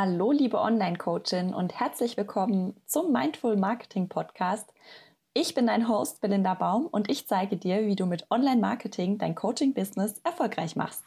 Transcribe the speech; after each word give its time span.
Hallo, 0.00 0.30
liebe 0.30 0.60
Online-Coachin 0.60 1.52
und 1.52 1.80
herzlich 1.80 2.16
willkommen 2.16 2.80
zum 2.86 3.10
Mindful 3.10 3.56
Marketing 3.56 4.08
Podcast. 4.08 4.72
Ich 5.34 5.56
bin 5.56 5.66
dein 5.66 5.88
Host 5.88 6.20
Belinda 6.20 6.54
Baum 6.54 6.86
und 6.86 7.10
ich 7.10 7.26
zeige 7.26 7.56
dir, 7.56 7.84
wie 7.84 7.96
du 7.96 8.06
mit 8.06 8.24
Online-Marketing 8.30 9.18
dein 9.18 9.34
Coaching-Business 9.34 10.20
erfolgreich 10.22 10.76
machst. 10.76 11.02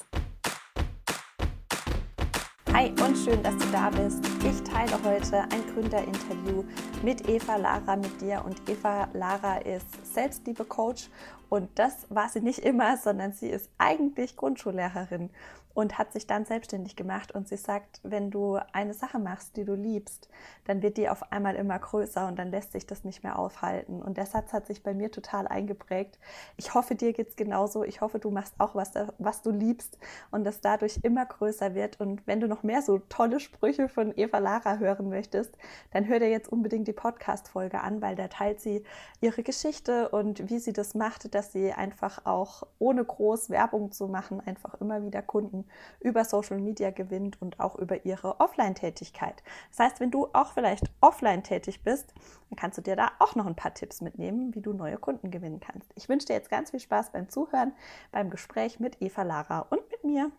Hi 2.73 2.91
und 3.12 3.18
schön, 3.18 3.44
dass 3.44 3.58
du 3.58 3.66
da 3.74 3.90
bist. 3.90 4.24
Ich 4.42 4.63
teile 4.63 4.94
heute 5.04 5.42
ein 5.42 5.74
Gründerinterview 5.74 6.63
mit 7.04 7.28
Eva 7.28 7.58
Lara 7.58 7.97
mit 7.97 8.22
dir 8.22 8.42
und 8.46 8.70
Eva 8.70 9.10
Lara 9.12 9.58
ist 9.58 10.13
Selbstliebe-Coach 10.13 11.10
und 11.49 11.67
das 11.76 12.08
war 12.10 12.29
sie 12.29 12.39
nicht 12.39 12.60
immer, 12.60 12.96
sondern 12.96 13.34
sie 13.34 13.49
ist 13.49 13.70
eigentlich 13.78 14.38
Grundschullehrerin 14.38 15.29
und 15.74 15.97
hat 15.97 16.13
sich 16.13 16.27
dann 16.27 16.45
selbstständig 16.45 16.95
gemacht. 16.95 17.31
Und 17.31 17.48
sie 17.48 17.58
sagt, 17.58 17.99
wenn 18.03 18.31
du 18.31 18.59
eine 18.73 18.94
Sache 18.94 19.20
machst, 19.20 19.55
die 19.57 19.66
du 19.66 19.73
liebst, 19.73 20.30
dann 20.66 20.81
wird 20.81 20.98
die 20.98 21.09
auf 21.09 21.31
einmal 21.31 21.55
immer 21.55 21.80
größer 21.80 22.27
und 22.27 22.38
dann 22.38 22.52
lässt 22.52 22.71
sich 22.71 22.85
das 22.85 23.03
nicht 23.03 23.23
mehr 23.23 23.38
aufhalten. 23.39 24.02
Und 24.02 24.17
der 24.17 24.25
Satz 24.25 24.53
hat 24.53 24.67
sich 24.67 24.84
bei 24.84 24.93
mir 24.93 25.12
total 25.12 25.48
eingeprägt. 25.48 26.20
Ich 26.57 26.73
hoffe, 26.73 26.95
dir 26.95 27.13
geht 27.13 27.30
es 27.30 27.35
genauso. 27.35 27.84
Ich 27.84 28.02
hoffe, 28.02 28.20
du 28.20 28.31
machst 28.31 28.55
auch 28.57 28.75
was, 28.75 28.91
was 29.17 29.41
du 29.41 29.52
liebst 29.52 29.98
und 30.31 30.43
das 30.43 30.62
dadurch 30.62 30.99
immer 31.03 31.25
größer 31.25 31.73
wird. 31.73 31.99
Und 31.99 32.25
wenn 32.27 32.39
du 32.39 32.48
noch 32.48 32.63
mehr 32.63 32.81
so 32.81 33.00
tolle 33.09 33.39
Sprüche 33.39 33.89
von 33.89 34.13
Eva 34.15 34.37
Lara 34.37 34.77
hören 34.77 35.09
möchtest, 35.09 35.57
dann 35.91 36.07
hör 36.07 36.19
dir 36.19 36.29
jetzt 36.29 36.51
unbedingt 36.51 36.87
die 36.87 36.93
Podcast-Folge 36.93 37.81
an, 37.81 38.01
weil 38.01 38.15
da 38.15 38.27
teilt 38.27 38.61
sie 38.61 38.83
ihre 39.19 39.43
Geschichte 39.43 40.09
und 40.09 40.49
wie 40.49 40.59
sie 40.59 40.73
das 40.73 40.95
macht, 40.95 41.33
dass 41.35 41.51
sie 41.51 41.71
einfach 41.71 42.25
auch 42.25 42.63
ohne 42.79 43.03
groß 43.03 43.49
Werbung 43.49 43.91
zu 43.91 44.07
machen, 44.07 44.41
einfach 44.45 44.79
immer 44.81 45.03
wieder 45.03 45.21
Kunden 45.21 45.65
über 45.99 46.25
Social 46.25 46.59
Media 46.59 46.91
gewinnt 46.91 47.41
und 47.41 47.59
auch 47.59 47.75
über 47.75 48.05
ihre 48.05 48.39
Offline-Tätigkeit. 48.39 49.43
Das 49.69 49.79
heißt, 49.79 49.99
wenn 49.99 50.11
du 50.11 50.27
auch 50.33 50.53
vielleicht 50.53 50.91
offline 51.02 51.43
tätig 51.43 51.83
bist, 51.83 52.13
dann 52.49 52.57
kannst 52.57 52.77
du 52.77 52.81
dir 52.81 52.95
da 52.95 53.11
auch 53.19 53.36
noch 53.36 53.45
ein 53.45 53.55
paar 53.55 53.73
Tipps 53.73 54.02
mitnehmen, 54.02 54.53
wie 54.55 54.61
du 54.61 54.73
neue 54.73 54.97
Kunden 54.97 55.31
gewinnen 55.31 55.59
kannst. 55.59 55.91
Ich 55.95 56.09
wünsche 56.09 56.27
dir 56.27 56.33
jetzt 56.33 56.49
ganz 56.49 56.71
viel 56.71 56.80
Spaß 56.80 57.11
beim 57.11 57.30
Zuhören, 57.30 57.73
beim 58.11 58.30
Gespräch 58.30 58.80
mit 58.80 59.02
Eva 59.02 59.23
Lara 59.23 59.59
und 59.69 59.89
mit 59.89 60.03
mir. 60.03 60.31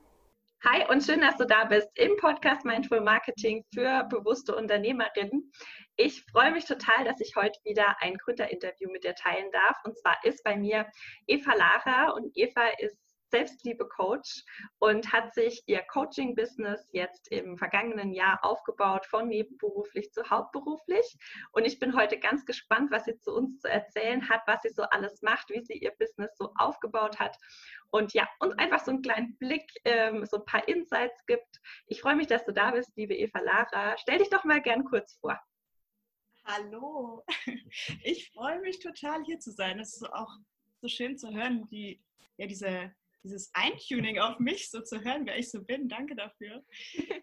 Hi 0.64 0.88
und 0.88 1.02
schön, 1.02 1.20
dass 1.20 1.36
du 1.38 1.44
da 1.44 1.64
bist 1.64 1.88
im 1.96 2.16
Podcast 2.18 2.64
Mindful 2.64 3.00
Marketing 3.00 3.64
für 3.74 4.05
bewusste 4.05 4.55
Unternehmerinnen. 4.55 5.50
Ich 5.96 6.24
freue 6.30 6.52
mich 6.52 6.66
total, 6.66 7.04
dass 7.04 7.20
ich 7.20 7.34
heute 7.34 7.58
wieder 7.64 7.96
ein 8.00 8.16
Gründerinterview 8.16 8.88
mit 8.92 9.02
dir 9.02 9.16
teilen 9.16 9.50
darf. 9.50 9.77
Und 9.84 9.98
zwar 9.98 10.19
ist 10.22 10.44
bei 10.44 10.56
mir 10.56 10.86
Eva 11.27 11.54
Lara 11.54 12.12
und 12.12 12.30
Eva 12.36 12.69
ist 12.78 12.96
Selbstliebe-Coach 13.33 14.44
und 14.78 15.12
hat 15.12 15.34
sich 15.34 15.62
ihr 15.66 15.83
Coaching-Business 15.83 16.88
jetzt 16.92 17.28
im 17.28 17.56
vergangenen 17.56 18.12
Jahr 18.12 18.44
aufgebaut, 18.44 19.06
von 19.06 19.28
nebenberuflich 19.28 20.12
zu 20.12 20.28
hauptberuflich. 20.28 21.16
Und 21.50 21.64
ich 21.64 21.78
bin 21.78 21.97
heute 21.97 22.19
ganz 22.19 22.44
gespannt, 22.44 22.91
was 22.91 23.06
sie 23.06 23.19
zu 23.19 23.34
uns 23.34 23.60
zu 23.60 23.69
erzählen 23.69 24.28
hat, 24.28 24.42
was 24.47 24.62
sie 24.62 24.70
so 24.70 24.83
alles 24.83 25.22
macht, 25.22 25.48
wie 25.50 25.64
sie 25.64 25.78
ihr 25.78 25.92
Business 25.98 26.36
so 26.36 26.53
aufgebaut 26.56 27.19
hat. 27.19 27.36
Und 27.91 28.12
ja, 28.12 28.28
uns 28.38 28.56
einfach 28.58 28.84
so 28.84 28.91
einen 28.91 29.03
kleinen 29.03 29.36
Blick, 29.38 29.69
ähm, 29.84 30.25
so 30.27 30.38
ein 30.38 30.44
paar 30.44 30.69
Insights 30.69 31.25
gibt. 31.27 31.60
Ich 31.86 32.03
freue 32.03 32.16
mich, 32.16 32.27
dass 32.27 32.44
du 32.44 32.53
da 32.53 32.70
bist, 32.70 32.92
liebe 32.97 33.14
Eva 33.14 33.41
Lara. 33.41 33.97
Stell 33.98 34.19
dich 34.19 34.30
doch 34.30 34.44
mal 34.44 34.60
gern 34.60 34.84
kurz 34.84 35.14
vor. 35.20 35.41
Hallo, 36.44 37.25
ich 38.03 38.30
freue 38.33 38.60
mich 38.60 38.80
total 38.80 39.22
hier 39.25 39.38
zu 39.38 39.53
sein. 39.53 39.78
Es 39.78 39.94
ist 39.94 40.12
auch 40.12 40.36
so 40.80 40.88
schön 40.88 41.16
zu 41.16 41.33
hören, 41.33 41.69
die, 41.69 42.03
ja, 42.36 42.47
diese 42.47 42.92
dieses 43.23 43.51
Eintuning 43.55 44.19
auf 44.19 44.39
mich 44.39 44.70
so 44.70 44.81
zu 44.81 45.03
hören, 45.03 45.27
wer 45.27 45.39
ich 45.39 45.51
so 45.51 45.62
bin. 45.62 45.89
Danke 45.89 46.15
dafür. 46.15 46.65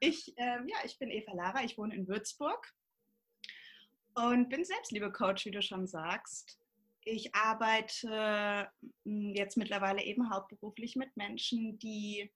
Ich, 0.00 0.32
ähm, 0.38 0.66
ja, 0.68 0.78
ich 0.86 0.98
bin 0.98 1.10
Eva 1.10 1.34
Lara, 1.34 1.62
ich 1.62 1.76
wohne 1.76 1.94
in 1.94 2.08
Würzburg 2.08 2.72
und 4.14 4.48
bin 4.48 4.64
Selbstliebe-Coach, 4.64 5.44
wie 5.44 5.50
du 5.50 5.60
schon 5.60 5.86
sagst. 5.86 6.58
Ich 7.04 7.34
arbeite 7.34 8.70
hm, 9.04 9.34
jetzt 9.34 9.58
mittlerweile 9.58 10.02
eben 10.02 10.30
hauptberuflich 10.30 10.96
mit 10.96 11.14
Menschen, 11.16 11.78
die 11.78 12.32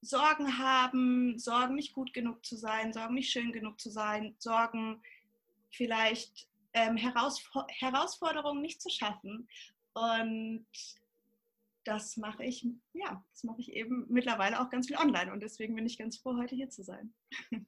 Sorgen 0.00 0.58
haben, 0.58 1.38
Sorgen 1.38 1.74
nicht 1.74 1.92
gut 1.92 2.12
genug 2.12 2.44
zu 2.44 2.56
sein, 2.56 2.92
Sorgen 2.92 3.14
nicht 3.14 3.32
schön 3.32 3.52
genug 3.52 3.80
zu 3.80 3.90
sein, 3.90 4.34
Sorgen 4.38 5.02
vielleicht 5.70 6.48
ähm, 6.72 6.96
Herausfor 6.96 7.66
Herausforderungen 7.68 8.62
nicht 8.62 8.80
zu 8.80 8.90
schaffen. 8.90 9.48
Und 9.92 10.66
das 11.84 12.16
mache 12.16 12.44
ich, 12.44 12.66
ja, 12.92 13.24
das 13.32 13.44
mache 13.44 13.60
ich 13.60 13.72
eben 13.72 14.06
mittlerweile 14.08 14.60
auch 14.60 14.70
ganz 14.70 14.86
viel 14.86 14.96
online 14.96 15.32
und 15.32 15.42
deswegen 15.42 15.74
bin 15.74 15.86
ich 15.86 15.98
ganz 15.98 16.18
froh, 16.18 16.36
heute 16.36 16.54
hier 16.54 16.70
zu 16.70 16.82
sein. 16.82 17.14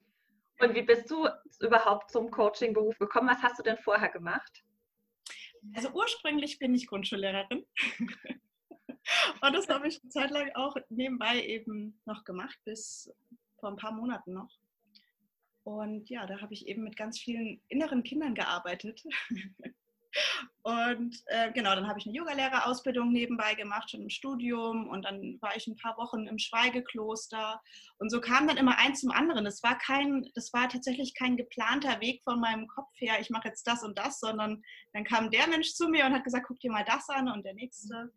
Und 0.59 0.75
wie 0.75 0.83
bist 0.83 1.09
du 1.11 1.27
überhaupt 1.59 2.11
zum 2.11 2.31
Coaching-Beruf 2.31 2.97
gekommen? 2.97 3.27
Was 3.27 3.41
hast 3.41 3.59
du 3.59 3.63
denn 3.63 3.77
vorher 3.79 4.09
gemacht? 4.09 4.63
Also 5.75 5.89
ursprünglich 5.89 6.59
bin 6.59 6.73
ich 6.73 6.87
Grundschullehrerin. 6.87 7.65
und 9.41 9.53
das 9.53 9.67
habe 9.67 9.87
ich 9.87 10.01
eine 10.01 10.09
Zeit 10.09 10.31
lang 10.31 10.51
auch 10.55 10.77
nebenbei 10.89 11.43
eben 11.43 11.99
noch 12.05 12.23
gemacht, 12.23 12.57
bis 12.63 13.11
vor 13.59 13.69
ein 13.71 13.77
paar 13.77 13.91
Monaten 13.91 14.33
noch. 14.33 14.57
Und 15.63 16.09
ja, 16.09 16.25
da 16.27 16.39
habe 16.39 16.53
ich 16.53 16.67
eben 16.67 16.83
mit 16.83 16.95
ganz 16.95 17.19
vielen 17.19 17.61
inneren 17.67 18.03
Kindern 18.03 18.35
gearbeitet. 18.35 19.03
Und 20.61 21.21
äh, 21.27 21.51
genau, 21.51 21.75
dann 21.75 21.87
habe 21.87 21.99
ich 21.99 22.05
eine 22.05 22.15
Yogalehrerausbildung 22.15 23.11
nebenbei 23.11 23.53
gemacht, 23.55 23.89
schon 23.89 24.01
im 24.01 24.09
Studium. 24.09 24.87
Und 24.89 25.03
dann 25.03 25.37
war 25.41 25.55
ich 25.55 25.67
ein 25.67 25.75
paar 25.75 25.97
Wochen 25.97 26.27
im 26.27 26.37
Schweigekloster. 26.37 27.61
Und 27.97 28.09
so 28.09 28.21
kam 28.21 28.47
dann 28.47 28.57
immer 28.57 28.77
eins 28.77 29.01
zum 29.01 29.11
anderen. 29.11 29.43
Das 29.45 29.63
war 29.63 29.77
kein, 29.77 30.29
das 30.35 30.53
war 30.53 30.69
tatsächlich 30.69 31.15
kein 31.15 31.37
geplanter 31.37 31.99
Weg 31.99 32.21
von 32.23 32.39
meinem 32.39 32.67
Kopf 32.67 32.89
her, 32.95 33.19
ich 33.19 33.29
mache 33.29 33.47
jetzt 33.47 33.67
das 33.67 33.83
und 33.83 33.97
das, 33.97 34.19
sondern 34.19 34.63
dann 34.93 35.03
kam 35.03 35.31
der 35.31 35.47
Mensch 35.47 35.73
zu 35.73 35.89
mir 35.89 36.05
und 36.05 36.13
hat 36.13 36.23
gesagt, 36.23 36.45
guck 36.47 36.59
dir 36.59 36.71
mal 36.71 36.85
das 36.85 37.09
an 37.09 37.29
und 37.29 37.43
der 37.45 37.53
nächste. 37.53 38.11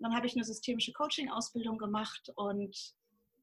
Dann 0.00 0.14
habe 0.14 0.26
ich 0.26 0.34
eine 0.34 0.44
systemische 0.44 0.92
Coaching-Ausbildung 0.92 1.78
gemacht. 1.78 2.30
Und 2.36 2.94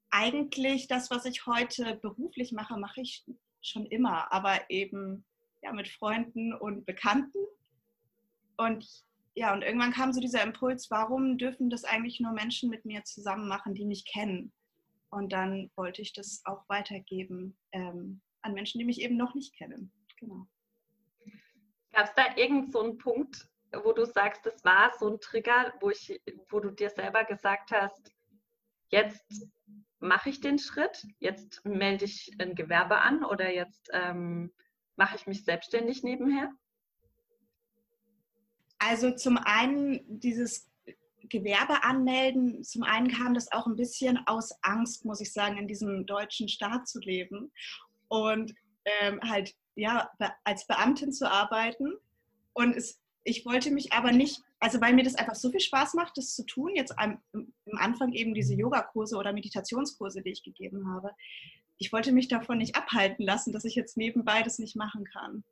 eigentlich 0.10 0.88
das, 0.88 1.10
was 1.12 1.26
ich 1.26 1.46
heute 1.46 1.96
beruflich 1.96 2.52
mache, 2.52 2.78
mache 2.78 3.02
ich 3.02 3.26
schon 3.62 3.86
immer, 3.88 4.32
aber 4.32 4.70
eben 4.70 5.26
ja, 5.62 5.74
mit 5.74 5.88
Freunden 5.88 6.54
und 6.54 6.86
Bekannten 6.86 7.40
und 8.58 9.06
ja, 9.38 9.54
und 9.54 9.64
irgendwann 9.64 9.92
kam 9.92 10.14
so 10.14 10.22
dieser 10.22 10.44
Impuls, 10.44 10.90
warum 10.90 11.38
dürfen 11.38 11.70
das 11.70 11.84
eigentlich 11.84 12.22
nur 12.22 12.32
Menschen 12.32 12.70
mit 12.70 12.86
mir 12.86 13.04
zusammen 13.04 13.50
machen, 13.50 13.74
die 13.74 13.86
mich 13.86 14.06
kennen? 14.06 14.54
Und 15.10 15.34
dann 15.34 15.70
wollte 15.76 16.02
ich 16.02 16.14
das 16.14 16.42
auch 16.46 16.64
weitergeben 16.70 17.58
ähm, 17.74 18.22
an 18.42 18.54
Menschen, 18.54 18.80
die 18.80 18.86
mich 18.86 19.02
eben 19.02 19.18
noch 19.18 19.36
nicht 19.36 19.56
kennen. 19.58 19.92
Genau. 20.20 20.48
Gab 21.92 22.06
es 22.06 22.14
da 22.16 22.36
irgendeinen 22.38 22.72
so 22.72 22.98
Punkt, 22.98 23.50
wo 23.84 23.92
du 23.92 24.06
sagst, 24.06 24.46
das 24.46 24.64
war 24.64 24.94
so 24.98 25.10
ein 25.10 25.20
Trigger, 25.20 25.74
wo, 25.82 25.90
ich, 25.90 26.22
wo 26.50 26.60
du 26.62 26.72
dir 26.72 26.90
selber 26.90 27.26
gesagt 27.26 27.72
hast, 27.72 28.14
jetzt 28.90 29.50
mache 30.00 30.30
ich 30.30 30.40
den 30.40 30.60
Schritt, 30.60 31.06
jetzt 31.20 31.64
melde 31.66 32.06
ich 32.06 32.34
ein 32.40 32.56
Gewerbe 32.56 33.00
an 33.00 33.26
oder 33.26 33.52
jetzt 33.52 33.90
ähm, 33.92 34.54
mache 34.96 35.16
ich 35.18 35.28
mich 35.28 35.44
selbstständig 35.44 36.04
nebenher? 36.04 36.54
Also 38.80 39.12
zum 39.12 39.38
einen 39.38 40.02
dieses 40.20 40.70
Gewerbe 41.30 41.84
anmelden, 41.84 42.64
zum 42.64 42.84
einen 42.84 43.10
kam 43.10 43.34
das 43.34 43.52
auch 43.52 43.68
ein 43.68 43.76
bisschen 43.76 44.20
aus 44.28 44.52
Angst, 44.62 45.06
muss 45.06 45.22
ich 45.22 45.34
sagen, 45.34 45.58
in 45.58 45.68
diesem 45.68 46.06
deutschen 46.06 46.48
Staat 46.48 46.88
zu 46.88 47.00
leben 47.00 47.52
und 48.08 48.54
ähm, 48.86 49.20
halt 49.22 49.56
ja 49.76 50.10
als 50.44 50.68
Beamtin 50.68 51.12
zu 51.12 51.30
arbeiten. 51.30 51.94
Und 52.54 52.76
es, 52.76 53.02
ich 53.24 53.46
wollte 53.46 53.72
mich 53.72 53.94
aber 53.94 54.12
nicht, 54.12 54.42
also 54.60 54.80
weil 54.82 54.94
mir 54.94 55.04
das 55.04 55.16
einfach 55.16 55.36
so 55.36 55.50
viel 55.50 55.60
Spaß 55.60 55.96
macht, 55.96 56.18
das 56.18 56.36
zu 56.36 56.46
tun, 56.46 56.76
jetzt 56.76 56.98
am, 56.98 57.20
am 57.34 57.48
Anfang 57.78 58.14
eben 58.14 58.34
diese 58.34 58.54
Yogakurse 58.54 59.18
oder 59.18 59.34
Meditationskurse, 59.34 60.22
die 60.22 60.32
ich 60.32 60.44
gegeben 60.44 60.90
habe. 60.90 61.12
Ich 61.78 61.92
wollte 61.92 62.14
mich 62.14 62.28
davon 62.30 62.60
nicht 62.60 62.76
abhalten 62.76 63.26
lassen, 63.26 63.52
dass 63.52 63.66
ich 63.66 63.76
jetzt 63.76 63.98
nebenbei 63.98 64.44
das 64.44 64.60
nicht 64.60 64.76
machen 64.76 65.04
kann. 65.06 65.44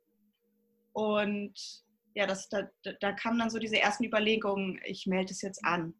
Und 0.92 1.83
ja, 2.14 2.26
das, 2.26 2.48
da, 2.48 2.68
da 3.00 3.12
kamen 3.12 3.38
dann 3.38 3.50
so 3.50 3.58
diese 3.58 3.78
ersten 3.78 4.04
Überlegungen, 4.04 4.80
ich 4.84 5.06
melde 5.06 5.32
es 5.32 5.42
jetzt 5.42 5.64
an. 5.64 5.94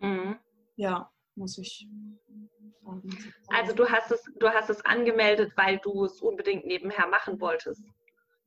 Mhm. 0.00 0.38
Ja, 0.76 1.10
muss 1.34 1.58
ich 1.58 1.86
sagen. 2.82 3.34
Also 3.48 3.74
du 3.74 3.88
hast 3.88 4.10
es, 4.10 4.22
du 4.38 4.48
hast 4.48 4.70
es 4.70 4.84
angemeldet, 4.84 5.52
weil 5.56 5.78
du 5.78 6.04
es 6.04 6.20
unbedingt 6.20 6.66
nebenher 6.66 7.06
machen 7.06 7.40
wolltest. 7.40 7.82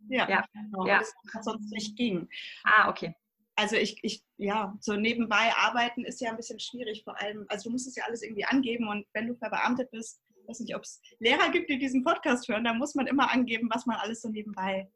Ja, 0.08 0.30
ja. 0.30 0.46
Genau, 0.54 0.86
ja. 0.86 1.00
das 1.00 1.46
sonst 1.46 1.72
nicht 1.72 1.96
ging. 1.96 2.28
Ah, 2.64 2.90
okay. 2.90 3.16
Also 3.56 3.78
ich, 3.78 3.98
ich, 4.04 4.22
ja, 4.38 4.76
so 4.82 4.96
nebenbei 4.96 5.54
arbeiten 5.56 6.04
ist 6.04 6.20
ja 6.20 6.30
ein 6.30 6.36
bisschen 6.36 6.60
schwierig, 6.60 7.04
vor 7.04 7.20
allem, 7.22 7.46
also 7.48 7.70
du 7.70 7.72
musst 7.72 7.88
es 7.88 7.96
ja 7.96 8.04
alles 8.04 8.22
irgendwie 8.22 8.44
angeben 8.44 8.90
und 8.90 9.06
wenn 9.14 9.28
du 9.28 9.36
verbeamtet 9.36 9.90
bist, 9.92 10.22
ich 10.36 10.48
weiß 10.48 10.60
nicht, 10.60 10.76
ob 10.76 10.84
es 10.84 11.02
Lehrer 11.20 11.50
gibt, 11.52 11.70
die 11.70 11.80
diesen 11.80 12.04
Podcast 12.04 12.48
hören, 12.50 12.66
da 12.66 12.74
muss 12.74 12.96
man 12.96 13.08
immer 13.08 13.32
angeben, 13.32 13.70
was 13.74 13.86
man 13.86 13.96
alles 13.96 14.22
so 14.22 14.30
nebenbei 14.30 14.90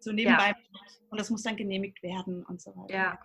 so 0.00 0.12
nebenbei. 0.12 0.48
Ja. 0.48 0.56
Und 1.10 1.18
das 1.18 1.30
muss 1.30 1.42
dann 1.42 1.56
genehmigt 1.56 2.02
werden 2.02 2.44
und 2.44 2.60
so 2.60 2.74
weiter. 2.76 2.94
Ja. 2.94 3.18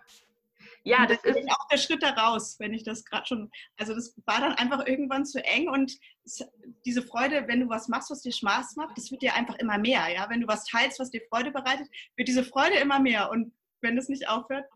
Ja, 0.82 1.02
und 1.02 1.10
das 1.10 1.24
ist 1.24 1.50
auch 1.50 1.68
der 1.68 1.78
Schritt 1.78 2.02
daraus, 2.02 2.58
wenn 2.60 2.74
ich 2.74 2.84
das 2.84 3.04
gerade 3.04 3.26
schon, 3.26 3.50
also 3.78 3.94
das 3.94 4.14
war 4.26 4.40
dann 4.40 4.52
einfach 4.52 4.86
irgendwann 4.86 5.24
zu 5.24 5.42
eng 5.42 5.68
und 5.68 5.98
diese 6.84 7.02
Freude, 7.02 7.46
wenn 7.48 7.60
du 7.60 7.68
was 7.68 7.88
machst, 7.88 8.10
was 8.10 8.20
dir 8.20 8.32
Spaß 8.32 8.76
macht, 8.76 8.96
das 8.96 9.10
wird 9.10 9.22
dir 9.22 9.34
einfach 9.34 9.56
immer 9.56 9.78
mehr, 9.78 10.08
ja. 10.08 10.28
Wenn 10.28 10.40
du 10.40 10.46
was 10.46 10.64
teilst, 10.64 11.00
was 11.00 11.10
dir 11.10 11.22
Freude 11.30 11.50
bereitet, 11.50 11.88
wird 12.16 12.28
diese 12.28 12.44
Freude 12.44 12.76
immer 12.76 12.98
mehr 12.98 13.30
und 13.30 13.52
wenn 13.80 13.96
es 13.96 14.08
nicht 14.08 14.28
aufhört, 14.28 14.66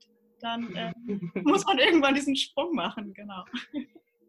dann 0.41 0.75
äh, 0.77 0.93
muss 1.43 1.65
man 1.67 1.79
irgendwann 1.79 2.15
diesen 2.15 2.37
Sprung 2.37 2.75
machen, 2.75 3.13
genau. 3.13 3.45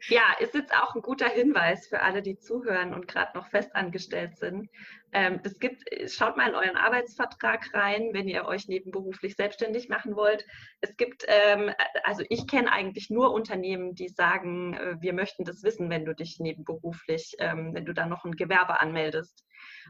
Ja, 0.08 0.24
ist 0.40 0.54
jetzt 0.54 0.74
auch 0.74 0.96
ein 0.96 1.02
guter 1.02 1.28
Hinweis 1.28 1.88
für 1.88 2.02
alle, 2.02 2.22
die 2.22 2.38
zuhören 2.38 2.94
und 2.94 3.08
gerade 3.08 3.38
noch 3.38 3.48
festangestellt 3.48 4.38
sind. 4.38 4.70
Ähm, 5.12 5.40
es 5.44 5.60
gibt, 5.60 5.84
schaut 6.08 6.38
mal 6.38 6.50
in 6.50 6.56
euren 6.56 6.78
Arbeitsvertrag 6.78 7.74
rein, 7.74 8.12
wenn 8.14 8.28
ihr 8.28 8.46
euch 8.46 8.68
nebenberuflich 8.68 9.36
selbstständig 9.36 9.90
machen 9.90 10.16
wollt. 10.16 10.46
Es 10.82 10.96
gibt, 10.98 11.26
ähm, 11.28 11.72
also 12.04 12.24
ich 12.30 12.48
kenne 12.48 12.72
eigentlich 12.72 13.10
nur 13.10 13.34
Unternehmen, 13.34 13.96
die 13.96 14.08
sagen, 14.08 14.76
äh, 14.76 14.96
wir 15.02 15.14
möchten 15.14 15.44
das 15.44 15.64
wissen, 15.64 15.90
wenn 15.90 16.06
du 16.06 16.14
dich 16.14 16.40
nebenberuflich, 16.40 17.36
ähm, 17.40 17.74
wenn 17.74 17.86
du 17.86 17.94
da 17.94 18.06
noch 18.06 18.24
ein 18.24 18.36
Gewerbe 18.36 18.80
anmeldest, 18.80 19.44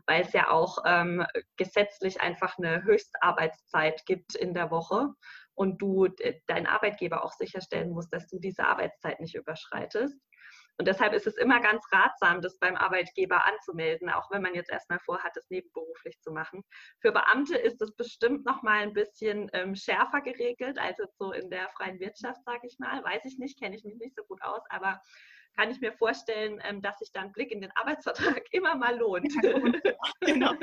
weil 0.07 0.21
es 0.21 0.33
ja 0.33 0.50
auch 0.50 0.79
ähm, 0.85 1.25
gesetzlich 1.57 2.21
einfach 2.21 2.57
eine 2.57 2.83
Höchstarbeitszeit 2.83 4.05
gibt 4.05 4.35
in 4.35 4.53
der 4.53 4.71
Woche 4.71 5.09
und 5.59 5.81
du 5.81 6.07
dein 6.47 6.67
Arbeitgeber 6.67 7.25
auch 7.25 7.33
sicherstellen 7.33 7.89
musst, 7.89 8.13
dass 8.13 8.27
du 8.29 8.39
diese 8.39 8.63
Arbeitszeit 8.63 9.19
nicht 9.19 9.35
überschreitest. 9.35 10.17
Und 10.77 10.88
deshalb 10.88 11.11
ist 11.11 11.27
es 11.27 11.35
immer 11.35 11.59
ganz 11.59 11.83
ratsam, 11.91 12.41
das 12.41 12.57
beim 12.59 12.77
Arbeitgeber 12.77 13.45
anzumelden, 13.45 14.09
auch 14.09 14.31
wenn 14.31 14.41
man 14.41 14.56
jetzt 14.56 14.71
erstmal 14.71 15.00
vorhat, 15.00 15.35
das 15.35 15.50
nebenberuflich 15.50 16.17
zu 16.21 16.31
machen. 16.31 16.63
Für 17.01 17.11
Beamte 17.11 17.57
ist 17.57 17.81
es 17.81 17.94
bestimmt 17.94 18.45
noch 18.45 18.63
mal 18.63 18.83
ein 18.83 18.94
bisschen 18.94 19.50
ähm, 19.51 19.75
schärfer 19.75 20.21
geregelt, 20.21 20.79
als 20.79 20.97
jetzt 20.97 21.17
so 21.17 21.33
in 21.33 21.50
der 21.50 21.67
freien 21.75 22.00
Wirtschaft, 22.00 22.41
sage 22.45 22.65
ich 22.65 22.79
mal. 22.79 23.03
Weiß 23.03 23.25
ich 23.25 23.38
nicht, 23.38 23.59
kenne 23.59 23.75
ich 23.75 23.83
mich 23.83 23.97
nicht 23.97 24.15
so 24.15 24.23
gut 24.23 24.41
aus, 24.41 24.62
aber 24.69 25.01
kann 25.57 25.71
ich 25.71 25.81
mir 25.81 25.91
vorstellen, 25.91 26.62
ähm, 26.63 26.81
dass 26.81 27.00
sich 27.00 27.12
da 27.12 27.19
ein 27.19 27.33
Blick 27.33 27.51
in 27.51 27.59
den 27.59 27.71
Arbeitsvertrag 27.75 28.44
immer 28.51 28.75
mal 28.75 28.97
lohnt. 28.97 29.33
Ja, 29.44 29.59
genau. 30.21 30.53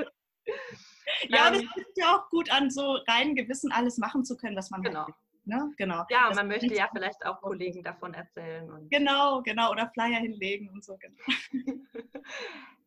Ja, 1.29 1.50
das 1.50 1.62
ähm, 1.62 1.69
fühlt 1.73 1.97
ja 1.97 2.17
auch 2.17 2.29
gut 2.31 2.50
an, 2.50 2.70
so 2.70 2.99
rein 3.08 3.35
Gewissen 3.35 3.70
alles 3.70 3.97
machen 3.97 4.25
zu 4.25 4.37
können, 4.37 4.56
was 4.56 4.70
man 4.70 4.82
genau. 4.82 5.05
Halt 5.05 5.14
Ne? 5.47 5.73
Genau. 5.76 6.05
Ja, 6.11 6.29
und 6.29 6.35
man 6.35 6.49
möchte 6.49 6.75
ja 6.75 6.88
vielleicht 6.93 7.25
auch 7.25 7.41
Kollegen 7.41 7.85
davon 7.85 8.14
erzählen. 8.14 8.88
genau, 8.91 9.43
genau. 9.43 9.70
Oder 9.70 9.88
Flyer 9.91 10.19
hinlegen 10.19 10.69
und 10.70 10.85
so. 10.85 10.99
Genau. 10.99 11.14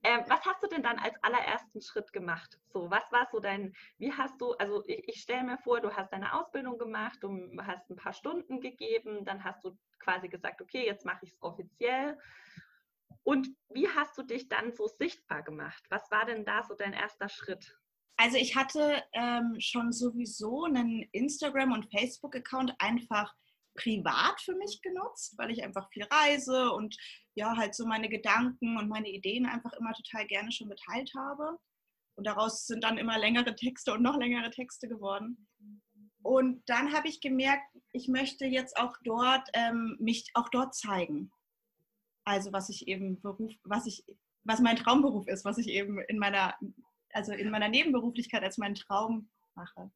ähm, 0.04 0.24
was 0.28 0.46
hast 0.46 0.62
du 0.62 0.68
denn 0.68 0.84
dann 0.84 1.00
als 1.00 1.16
allerersten 1.24 1.82
Schritt 1.82 2.12
gemacht? 2.12 2.60
So, 2.68 2.92
was 2.92 3.10
war 3.14 3.30
so 3.32 3.40
dein, 3.40 3.74
wie 3.98 4.12
hast 4.12 4.42
du, 4.42 4.52
also 4.56 4.84
ich, 4.88 5.08
ich 5.08 5.22
stelle 5.22 5.46
mir 5.46 5.58
vor, 5.60 5.80
du 5.80 5.96
hast 5.96 6.12
deine 6.12 6.34
Ausbildung 6.34 6.78
gemacht, 6.78 7.20
du 7.22 7.50
hast 7.66 7.90
ein 7.90 7.96
paar 7.96 8.14
Stunden 8.14 8.60
gegeben, 8.60 9.24
dann 9.24 9.46
hast 9.46 9.64
du 9.64 9.78
quasi 10.00 10.28
gesagt, 10.28 10.62
okay, 10.62 10.86
jetzt 10.86 11.06
mache 11.06 11.24
ich 11.24 11.32
es 11.32 11.42
offiziell. 11.42 12.18
Und 13.24 13.48
wie 13.70 13.88
hast 13.88 14.18
du 14.18 14.24
dich 14.24 14.50
dann 14.50 14.74
so 14.74 14.88
sichtbar 14.88 15.44
gemacht? 15.44 15.86
Was 15.90 16.12
war 16.12 16.26
denn 16.26 16.44
da 16.44 16.64
so 16.64 16.74
dein 16.74 16.92
erster 16.92 17.30
Schritt? 17.30 17.80
Also 18.22 18.36
ich 18.36 18.58
hatte 18.58 19.02
ähm, 19.14 19.56
schon 19.60 19.94
sowieso 19.94 20.66
einen 20.66 21.04
Instagram- 21.14 21.72
und 21.72 21.90
Facebook-Account 21.90 22.76
einfach 22.78 23.34
privat 23.76 24.42
für 24.42 24.56
mich 24.56 24.82
genutzt, 24.82 25.36
weil 25.38 25.52
ich 25.52 25.64
einfach 25.64 25.90
viel 25.90 26.04
reise 26.04 26.70
und 26.74 26.98
ja, 27.36 27.56
halt 27.56 27.74
so 27.76 27.86
meine 27.86 28.10
Gedanken 28.10 28.78
und 28.78 28.90
meine 28.90 29.10
Ideen 29.10 29.46
einfach 29.46 29.72
immer 29.72 29.94
total 29.94 30.28
gerne 30.28 30.52
schon 30.52 30.68
geteilt 30.68 31.14
habe. 31.18 31.58
Und 32.16 32.28
daraus 32.28 32.68
sind 32.68 32.84
dann 32.84 32.98
immer 32.98 33.18
längere 33.18 33.56
Texte 33.56 33.94
und 33.94 34.02
noch 34.02 34.18
längere 34.18 34.50
Texte 34.50 34.90
geworden. 34.90 35.48
Und 36.22 36.62
dann 36.66 36.92
habe 36.92 37.08
ich 37.08 37.22
gemerkt, 37.22 37.74
ich 37.94 38.10
möchte 38.10 38.46
jetzt 38.46 38.76
auch 38.76 38.98
dort 39.06 39.48
ähm, 39.54 39.96
mich 39.98 40.30
auch 40.34 40.50
dort 40.50 40.76
zeigen. 40.76 41.32
Also 42.26 42.52
was 42.52 42.68
ich 42.68 42.90
eben 42.90 43.22
Beruf, 43.22 43.54
was 43.64 43.86
ich, 43.86 44.04
was 44.44 44.60
mein 44.60 44.76
Traumberuf 44.76 45.26
ist, 45.30 45.46
was 45.46 45.58
ich 45.58 45.70
eben 45.70 46.00
in 46.10 46.20
meiner 46.20 46.54
also 47.14 47.34
in 47.34 47.50
meiner 47.50 47.70
Nebenberuflichkeit 47.70 48.44
als 48.44 48.58
meinen 48.58 48.76
Traum 48.76 49.30
mache. 49.56 49.92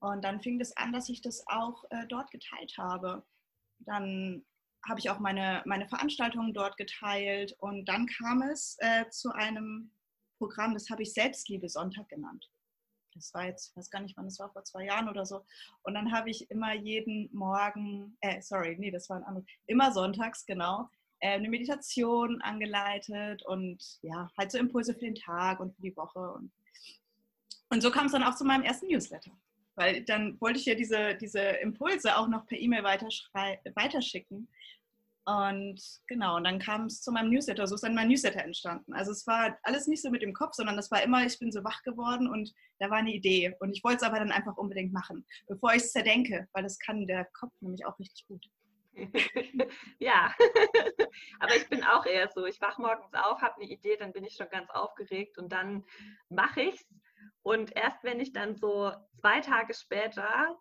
Und 0.00 0.24
dann 0.24 0.40
fing 0.40 0.58
das 0.58 0.76
an, 0.76 0.92
dass 0.92 1.08
ich 1.08 1.22
das 1.22 1.42
auch 1.46 1.84
äh, 1.90 2.06
dort 2.08 2.30
geteilt 2.30 2.74
habe. 2.78 3.26
Dann 3.80 4.44
habe 4.86 5.00
ich 5.00 5.10
auch 5.10 5.18
meine, 5.18 5.62
meine 5.66 5.88
Veranstaltungen 5.88 6.54
dort 6.54 6.76
geteilt 6.76 7.54
und 7.58 7.86
dann 7.86 8.06
kam 8.06 8.42
es 8.42 8.76
äh, 8.78 9.08
zu 9.10 9.32
einem 9.32 9.92
Programm, 10.38 10.74
das 10.74 10.88
habe 10.88 11.02
ich 11.02 11.12
Selbstliebe 11.12 11.68
Sonntag 11.68 12.08
genannt. 12.08 12.48
Das 13.14 13.34
war 13.34 13.46
jetzt, 13.46 13.70
ich 13.70 13.76
weiß 13.76 13.90
gar 13.90 14.00
nicht, 14.00 14.16
wann 14.16 14.26
das 14.26 14.38
war, 14.38 14.52
vor 14.52 14.62
zwei 14.62 14.84
Jahren 14.84 15.08
oder 15.08 15.26
so. 15.26 15.44
Und 15.82 15.94
dann 15.94 16.12
habe 16.12 16.30
ich 16.30 16.48
immer 16.50 16.74
jeden 16.74 17.28
Morgen, 17.34 18.16
äh, 18.20 18.40
sorry, 18.40 18.76
nee, 18.78 18.92
das 18.92 19.08
war 19.08 19.16
ein 19.16 19.24
anderes, 19.24 19.48
immer 19.66 19.92
sonntags, 19.92 20.46
genau, 20.46 20.88
eine 21.20 21.48
Meditation 21.48 22.40
angeleitet 22.42 23.44
und 23.44 23.82
ja, 24.02 24.30
halt 24.38 24.52
so 24.52 24.58
Impulse 24.58 24.94
für 24.94 25.00
den 25.00 25.14
Tag 25.14 25.60
und 25.60 25.74
für 25.74 25.82
die 25.82 25.96
Woche. 25.96 26.20
Und, 26.20 26.52
und 27.70 27.82
so 27.82 27.90
kam 27.90 28.06
es 28.06 28.12
dann 28.12 28.22
auch 28.22 28.34
zu 28.34 28.44
meinem 28.44 28.62
ersten 28.62 28.86
Newsletter. 28.86 29.32
Weil 29.74 30.02
dann 30.04 30.40
wollte 30.40 30.58
ich 30.58 30.66
ja 30.66 30.74
diese, 30.74 31.14
diese 31.16 31.40
Impulse 31.40 32.16
auch 32.16 32.28
noch 32.28 32.46
per 32.46 32.58
E-Mail 32.58 32.82
weiterschicken. 32.82 34.48
Und 35.24 35.80
genau, 36.06 36.36
und 36.36 36.44
dann 36.44 36.58
kam 36.58 36.86
es 36.86 37.02
zu 37.02 37.12
meinem 37.12 37.30
Newsletter. 37.30 37.66
So 37.66 37.74
ist 37.74 37.84
dann 37.84 37.94
mein 37.94 38.08
Newsletter 38.08 38.42
entstanden. 38.42 38.94
Also 38.94 39.12
es 39.12 39.26
war 39.26 39.58
alles 39.62 39.86
nicht 39.86 40.02
so 40.02 40.10
mit 40.10 40.22
dem 40.22 40.32
Kopf, 40.32 40.54
sondern 40.54 40.74
das 40.74 40.90
war 40.90 41.02
immer, 41.02 41.24
ich 41.24 41.38
bin 41.38 41.52
so 41.52 41.62
wach 41.64 41.82
geworden 41.82 42.28
und 42.28 42.54
da 42.78 42.88
war 42.90 42.96
eine 42.96 43.12
Idee. 43.12 43.54
Und 43.60 43.76
ich 43.76 43.84
wollte 43.84 43.98
es 43.98 44.02
aber 44.04 44.18
dann 44.18 44.32
einfach 44.32 44.56
unbedingt 44.56 44.92
machen, 44.92 45.26
bevor 45.46 45.74
ich 45.74 45.82
es 45.82 45.92
zerdenke, 45.92 46.48
weil 46.54 46.62
das 46.62 46.78
kann 46.78 47.06
der 47.06 47.26
Kopf 47.26 47.52
nämlich 47.60 47.84
auch 47.84 47.98
richtig 47.98 48.26
gut. 48.26 48.48
ja, 49.98 50.34
aber 51.40 51.56
ich 51.56 51.68
bin 51.68 51.84
auch 51.84 52.06
eher 52.06 52.28
so. 52.28 52.46
Ich 52.46 52.60
wache 52.60 52.80
morgens 52.80 53.12
auf, 53.14 53.40
habe 53.40 53.60
eine 53.60 53.70
Idee, 53.70 53.96
dann 53.96 54.12
bin 54.12 54.24
ich 54.24 54.34
schon 54.34 54.48
ganz 54.50 54.70
aufgeregt 54.70 55.38
und 55.38 55.52
dann 55.52 55.84
mache 56.28 56.62
ich 56.62 56.74
es. 56.74 56.86
Und 57.42 57.74
erst 57.76 58.04
wenn 58.04 58.20
ich 58.20 58.32
dann 58.32 58.56
so 58.56 58.92
zwei 59.20 59.40
Tage 59.40 59.74
später 59.74 60.58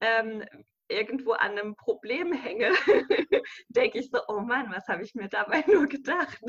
ähm, 0.00 0.44
irgendwo 0.88 1.32
an 1.32 1.52
einem 1.52 1.76
Problem 1.76 2.32
hänge, 2.32 2.70
denke 3.68 3.98
ich 3.98 4.10
so, 4.10 4.20
oh 4.28 4.40
Mann, 4.40 4.72
was 4.72 4.88
habe 4.88 5.02
ich 5.02 5.14
mir 5.14 5.28
dabei 5.28 5.64
nur 5.66 5.86
gedacht? 5.86 6.40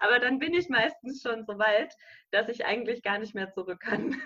aber 0.00 0.18
dann 0.18 0.38
bin 0.38 0.54
ich 0.54 0.68
meistens 0.68 1.22
schon 1.22 1.44
so 1.44 1.58
weit, 1.58 1.92
dass 2.30 2.48
ich 2.48 2.64
eigentlich 2.64 3.02
gar 3.02 3.18
nicht 3.18 3.34
mehr 3.34 3.50
zurück 3.52 3.80
kann. 3.80 4.20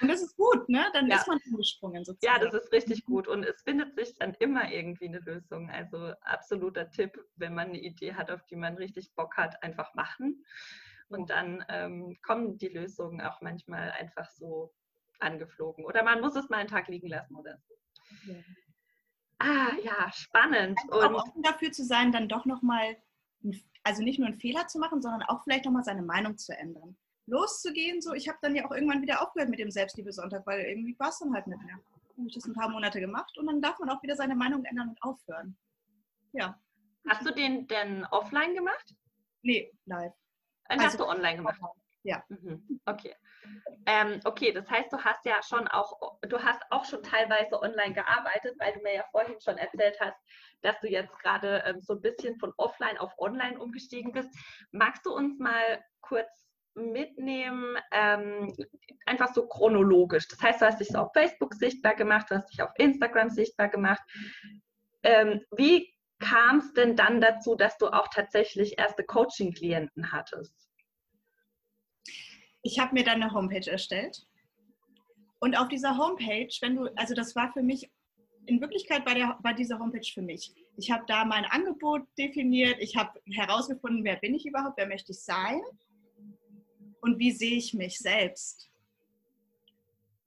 Und 0.00 0.08
das 0.08 0.22
ist 0.22 0.36
gut, 0.36 0.68
ne? 0.68 0.86
Dann 0.92 1.08
ja. 1.08 1.16
ist 1.16 1.26
man 1.26 1.38
umgesprungen 1.50 2.04
sozusagen. 2.04 2.40
Ja, 2.40 2.44
das 2.44 2.54
ist 2.54 2.72
richtig 2.72 3.04
gut. 3.04 3.28
Und 3.28 3.44
es 3.44 3.62
findet 3.62 3.94
sich 3.94 4.14
dann 4.16 4.34
immer 4.34 4.70
irgendwie 4.70 5.08
eine 5.08 5.18
Lösung. 5.20 5.70
Also 5.70 6.12
absoluter 6.22 6.90
Tipp, 6.90 7.18
wenn 7.36 7.54
man 7.54 7.68
eine 7.68 7.80
Idee 7.80 8.14
hat, 8.14 8.30
auf 8.30 8.44
die 8.46 8.56
man 8.56 8.76
richtig 8.76 9.14
Bock 9.14 9.36
hat, 9.36 9.62
einfach 9.62 9.94
machen. 9.94 10.44
Und 11.08 11.30
dann 11.30 11.64
ähm, 11.68 12.18
kommen 12.22 12.56
die 12.56 12.68
Lösungen 12.68 13.20
auch 13.20 13.40
manchmal 13.40 13.90
einfach 13.92 14.30
so 14.30 14.72
angeflogen. 15.18 15.84
Oder 15.84 16.02
man 16.02 16.20
muss 16.20 16.36
es 16.36 16.48
mal 16.48 16.58
einen 16.58 16.68
Tag 16.68 16.88
liegen 16.88 17.08
lassen 17.08 17.36
oder 17.36 17.58
so. 17.58 17.74
Ja. 18.32 18.38
Ah, 19.38 19.72
ja, 19.82 20.12
spannend. 20.12 20.78
Also 20.90 21.08
und 21.08 21.14
auch 21.14 21.26
offen 21.26 21.42
dafür 21.42 21.72
zu 21.72 21.84
sein, 21.84 22.12
dann 22.12 22.28
doch 22.28 22.44
nochmal, 22.44 22.96
also 23.82 24.02
nicht 24.02 24.18
nur 24.18 24.28
einen 24.28 24.38
Fehler 24.38 24.66
zu 24.66 24.78
machen, 24.78 25.00
sondern 25.02 25.22
auch 25.22 25.42
vielleicht 25.44 25.64
nochmal 25.64 25.84
seine 25.84 26.02
Meinung 26.02 26.36
zu 26.36 26.56
ändern 26.56 26.96
loszugehen. 27.30 28.00
So, 28.00 28.12
ich 28.12 28.28
habe 28.28 28.38
dann 28.42 28.54
ja 28.54 28.66
auch 28.66 28.72
irgendwann 28.72 29.02
wieder 29.02 29.22
aufgehört 29.22 29.50
mit 29.50 29.58
dem 29.58 29.70
Selbstliebe-Sonntag, 29.70 30.46
weil 30.46 30.60
irgendwie 30.60 30.98
war 30.98 31.08
es 31.08 31.18
dann 31.18 31.32
halt 31.32 31.46
nicht 31.46 31.62
mehr. 31.62 31.76
Habe 31.76 32.28
ich 32.28 32.34
das 32.34 32.44
ein 32.44 32.54
paar 32.54 32.68
Monate 32.68 33.00
gemacht 33.00 33.38
und 33.38 33.46
dann 33.46 33.62
darf 33.62 33.78
man 33.78 33.90
auch 33.90 34.02
wieder 34.02 34.16
seine 34.16 34.34
Meinung 34.34 34.64
ändern 34.64 34.90
und 34.90 35.02
aufhören. 35.02 35.56
Ja. 36.32 36.60
Hast 37.08 37.26
du 37.26 37.32
den 37.32 37.66
denn 37.66 38.04
offline 38.10 38.54
gemacht? 38.54 38.94
Nee, 39.42 39.72
live. 39.86 40.12
Dann 40.68 40.78
also, 40.78 40.84
hast 40.84 41.00
du 41.00 41.06
online 41.06 41.36
gemacht. 41.36 41.60
Ja. 42.02 42.22
Mhm. 42.28 42.80
Okay. 42.86 43.14
Ähm, 43.86 44.20
okay, 44.24 44.52
das 44.52 44.68
heißt, 44.68 44.92
du 44.92 44.98
hast 44.98 45.24
ja 45.24 45.42
schon 45.42 45.66
auch, 45.68 46.18
du 46.22 46.42
hast 46.42 46.62
auch 46.70 46.84
schon 46.84 47.02
teilweise 47.02 47.60
online 47.60 47.94
gearbeitet, 47.94 48.54
weil 48.58 48.72
du 48.74 48.80
mir 48.80 48.94
ja 48.94 49.04
vorhin 49.10 49.40
schon 49.40 49.56
erzählt 49.56 49.98
hast, 50.00 50.18
dass 50.62 50.78
du 50.80 50.88
jetzt 50.88 51.18
gerade 51.18 51.62
ähm, 51.66 51.80
so 51.80 51.94
ein 51.94 52.02
bisschen 52.02 52.38
von 52.38 52.52
offline 52.56 52.98
auf 52.98 53.12
online 53.18 53.58
umgestiegen 53.58 54.12
bist. 54.12 54.30
Magst 54.72 55.04
du 55.06 55.14
uns 55.14 55.38
mal 55.38 55.82
kurz 56.00 56.49
mitnehmen, 56.74 57.76
ähm, 57.92 58.54
einfach 59.06 59.32
so 59.34 59.46
chronologisch. 59.46 60.28
Das 60.28 60.40
heißt, 60.40 60.60
du 60.60 60.66
hast 60.66 60.80
dich 60.80 60.88
so 60.88 60.98
auf 60.98 61.12
Facebook 61.12 61.54
sichtbar 61.54 61.94
gemacht, 61.94 62.26
du 62.30 62.36
hast 62.36 62.48
dich 62.48 62.62
auf 62.62 62.70
Instagram 62.76 63.30
sichtbar 63.30 63.68
gemacht. 63.68 64.02
Ähm, 65.02 65.40
wie 65.56 65.92
kam 66.18 66.58
es 66.58 66.72
denn 66.74 66.96
dann 66.96 67.20
dazu, 67.20 67.54
dass 67.54 67.76
du 67.78 67.88
auch 67.88 68.08
tatsächlich 68.08 68.78
erste 68.78 69.04
Coaching-Klienten 69.04 70.12
hattest? 70.12 70.54
Ich 72.62 72.78
habe 72.78 72.94
mir 72.94 73.04
dann 73.04 73.22
eine 73.22 73.32
Homepage 73.32 73.70
erstellt. 73.70 74.26
Und 75.38 75.56
auf 75.56 75.68
dieser 75.68 75.96
Homepage, 75.96 76.52
wenn 76.60 76.76
du, 76.76 76.84
also 76.96 77.14
das 77.14 77.34
war 77.34 77.50
für 77.52 77.62
mich, 77.62 77.90
in 78.46 78.60
Wirklichkeit 78.60 79.06
war, 79.06 79.14
der, 79.14 79.38
war 79.42 79.54
diese 79.54 79.78
Homepage 79.78 80.06
für 80.12 80.22
mich. 80.22 80.52
Ich 80.76 80.90
habe 80.90 81.04
da 81.06 81.24
mein 81.24 81.46
Angebot 81.46 82.02
definiert, 82.18 82.76
ich 82.80 82.96
habe 82.96 83.18
herausgefunden, 83.24 84.04
wer 84.04 84.16
bin 84.16 84.34
ich 84.34 84.44
überhaupt, 84.44 84.76
wer 84.76 84.86
möchte 84.86 85.12
ich 85.12 85.22
sein 85.22 85.60
und 87.00 87.18
wie 87.18 87.32
sehe 87.32 87.56
ich 87.56 87.74
mich 87.74 87.98
selbst. 87.98 88.70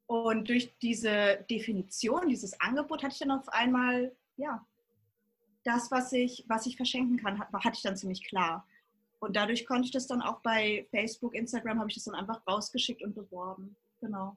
Und 0.07 0.49
durch 0.49 0.75
diese 0.81 1.43
Definition, 1.49 2.29
dieses 2.29 2.59
Angebot 2.59 3.03
hatte 3.03 3.13
ich 3.13 3.19
dann 3.19 3.31
auf 3.31 3.49
einmal, 3.49 4.15
ja, 4.37 4.65
das, 5.63 5.91
was 5.91 6.11
ich, 6.11 6.45
was 6.47 6.65
ich 6.65 6.75
verschenken 6.75 7.17
kann, 7.17 7.39
hatte 7.39 7.75
ich 7.75 7.81
dann 7.81 7.95
ziemlich 7.95 8.23
klar. 8.25 8.67
Und 9.19 9.35
dadurch 9.35 9.65
konnte 9.65 9.85
ich 9.85 9.91
das 9.91 10.07
dann 10.07 10.21
auch 10.21 10.41
bei 10.41 10.85
Facebook, 10.91 11.33
Instagram, 11.33 11.79
habe 11.79 11.89
ich 11.89 11.95
das 11.95 12.03
dann 12.03 12.15
einfach 12.15 12.45
rausgeschickt 12.45 13.01
und 13.01 13.15
beworben. 13.15 13.75
Genau. 14.01 14.35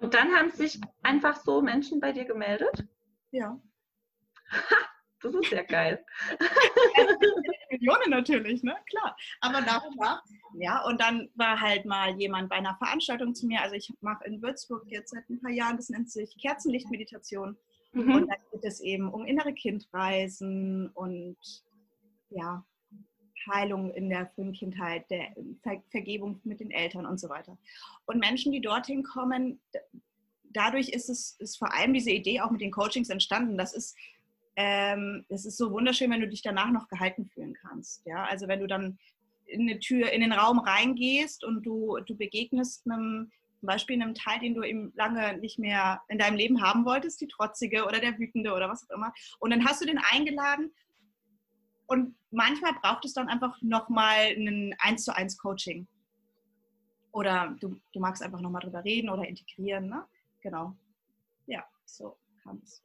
Und 0.00 0.14
dann 0.14 0.34
haben 0.34 0.50
sich 0.50 0.80
einfach 1.02 1.36
so 1.36 1.62
Menschen 1.62 2.00
bei 2.00 2.12
dir 2.12 2.24
gemeldet? 2.24 2.84
Ja. 3.30 3.58
das 5.22 5.34
ist 5.34 5.50
ja 5.50 5.62
geil. 5.62 6.04
Millionen 7.70 8.10
natürlich, 8.10 8.62
ne? 8.62 8.76
Klar. 8.88 9.16
Aber 9.40 9.60
darüber, 9.62 10.22
ja, 10.54 10.84
und 10.84 11.00
dann 11.00 11.28
war 11.34 11.60
halt 11.60 11.84
mal 11.84 12.18
jemand 12.18 12.48
bei 12.48 12.56
einer 12.56 12.76
Veranstaltung 12.76 13.34
zu 13.34 13.46
mir. 13.46 13.62
Also 13.62 13.74
ich 13.74 13.92
mache 14.00 14.24
in 14.24 14.42
Würzburg 14.42 14.84
jetzt 14.86 15.10
seit 15.10 15.28
ein 15.28 15.40
paar 15.40 15.50
Jahren, 15.50 15.76
das 15.76 15.88
nennt 15.88 16.10
sich 16.10 16.36
Kerzenlichtmeditation. 16.40 17.56
Mhm. 17.92 18.14
Und 18.14 18.28
da 18.28 18.34
geht 18.52 18.64
es 18.64 18.80
eben 18.80 19.08
um 19.08 19.24
innere 19.24 19.52
Kindreisen 19.52 20.90
und 20.90 21.36
ja, 22.30 22.64
Heilung 23.50 23.92
in 23.94 24.08
der 24.08 24.26
frühen 24.34 24.52
Kindheit, 24.52 25.10
der 25.10 25.34
Ver 25.62 25.82
Vergebung 25.90 26.40
mit 26.44 26.60
den 26.60 26.70
Eltern 26.70 27.06
und 27.06 27.18
so 27.18 27.28
weiter. 27.28 27.56
Und 28.06 28.18
Menschen, 28.18 28.52
die 28.52 28.60
dorthin 28.60 29.02
kommen, 29.02 29.60
dadurch 30.44 30.88
ist 30.88 31.08
es 31.08 31.36
ist 31.38 31.56
vor 31.56 31.72
allem 31.72 31.94
diese 31.94 32.10
Idee 32.10 32.40
auch 32.40 32.50
mit 32.50 32.60
den 32.60 32.70
Coachings 32.70 33.08
entstanden. 33.08 33.56
Das 33.56 33.74
ist, 33.74 33.96
ähm, 34.60 35.24
das 35.28 35.44
ist 35.44 35.56
so 35.56 35.70
wunderschön, 35.70 36.10
wenn 36.10 36.20
du 36.20 36.28
dich 36.28 36.42
danach 36.42 36.72
noch 36.72 36.88
gehalten 36.88 37.26
fühlen 37.26 37.54
kannst. 37.54 38.04
Ja? 38.04 38.24
Also 38.24 38.48
wenn 38.48 38.58
du 38.58 38.66
dann 38.66 38.98
in 39.46 39.60
eine 39.60 39.78
Tür, 39.78 40.10
in 40.10 40.20
den 40.20 40.32
Raum 40.32 40.58
reingehst 40.58 41.44
und 41.44 41.64
du, 41.64 41.96
du 42.04 42.16
begegnest 42.16 42.84
einem, 42.90 43.30
zum 43.60 43.66
Beispiel 43.68 44.02
einem 44.02 44.16
Teil, 44.16 44.40
den 44.40 44.54
du 44.54 44.64
eben 44.64 44.92
lange 44.96 45.38
nicht 45.38 45.60
mehr 45.60 46.02
in 46.08 46.18
deinem 46.18 46.36
Leben 46.36 46.60
haben 46.60 46.84
wolltest, 46.84 47.20
die 47.20 47.28
Trotzige 47.28 47.86
oder 47.86 48.00
der 48.00 48.18
Wütende 48.18 48.52
oder 48.52 48.68
was 48.68 48.84
auch 48.90 48.96
immer. 48.96 49.14
Und 49.38 49.50
dann 49.50 49.64
hast 49.64 49.80
du 49.80 49.86
den 49.86 50.00
eingeladen 50.10 50.72
und 51.86 52.16
manchmal 52.32 52.72
braucht 52.82 53.04
es 53.04 53.14
dann 53.14 53.28
einfach 53.28 53.56
nochmal 53.62 54.34
ein 54.36 54.74
1 54.80 55.04
zu 55.04 55.14
1 55.14 55.38
Coaching. 55.38 55.86
Oder 57.12 57.56
du, 57.60 57.80
du 57.92 58.00
magst 58.00 58.24
einfach 58.24 58.40
nochmal 58.40 58.62
drüber 58.62 58.82
reden 58.82 59.08
oder 59.08 59.26
integrieren. 59.26 59.88
Ne? 59.88 60.04
Genau. 60.40 60.76
Ja, 61.46 61.64
so 61.84 62.18
kam 62.42 62.60
es. 62.64 62.82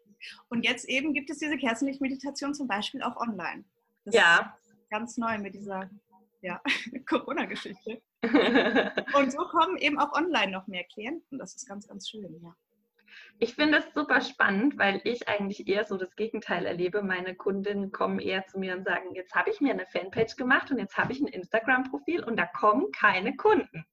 Und 0.49 0.63
jetzt 0.63 0.87
eben 0.87 1.13
gibt 1.13 1.29
es 1.29 1.39
diese 1.39 1.57
Kerzenlicht-Meditation 1.57 2.53
zum 2.53 2.67
Beispiel 2.67 3.01
auch 3.03 3.17
online. 3.17 3.63
Das 4.05 4.15
ja. 4.15 4.57
ist 4.61 4.89
ganz 4.89 5.17
neu 5.17 5.37
mit 5.39 5.55
dieser 5.55 5.89
ja, 6.41 6.61
Corona-Geschichte. 7.07 8.01
Und 8.23 9.31
so 9.31 9.39
kommen 9.45 9.77
eben 9.77 9.99
auch 9.99 10.13
online 10.13 10.51
noch 10.51 10.67
mehr 10.67 10.83
Klienten. 10.83 11.39
Das 11.39 11.55
ist 11.55 11.67
ganz, 11.67 11.87
ganz 11.87 12.09
schön, 12.09 12.39
ja. 12.41 12.55
Ich 13.39 13.55
finde 13.55 13.79
es 13.79 13.93
super 13.93 14.21
spannend, 14.21 14.77
weil 14.77 15.01
ich 15.03 15.27
eigentlich 15.27 15.67
eher 15.67 15.85
so 15.85 15.97
das 15.97 16.15
Gegenteil 16.15 16.65
erlebe. 16.65 17.03
Meine 17.03 17.35
Kundinnen 17.35 17.91
kommen 17.91 18.19
eher 18.19 18.45
zu 18.47 18.59
mir 18.59 18.75
und 18.75 18.85
sagen, 18.85 19.13
jetzt 19.13 19.35
habe 19.35 19.49
ich 19.49 19.61
mir 19.61 19.73
eine 19.73 19.85
Fanpage 19.85 20.35
gemacht 20.35 20.71
und 20.71 20.79
jetzt 20.79 20.97
habe 20.97 21.11
ich 21.11 21.19
ein 21.19 21.27
Instagram-Profil 21.27 22.23
und 22.23 22.37
da 22.37 22.45
kommen 22.45 22.91
keine 22.91 23.35
Kunden. 23.35 23.85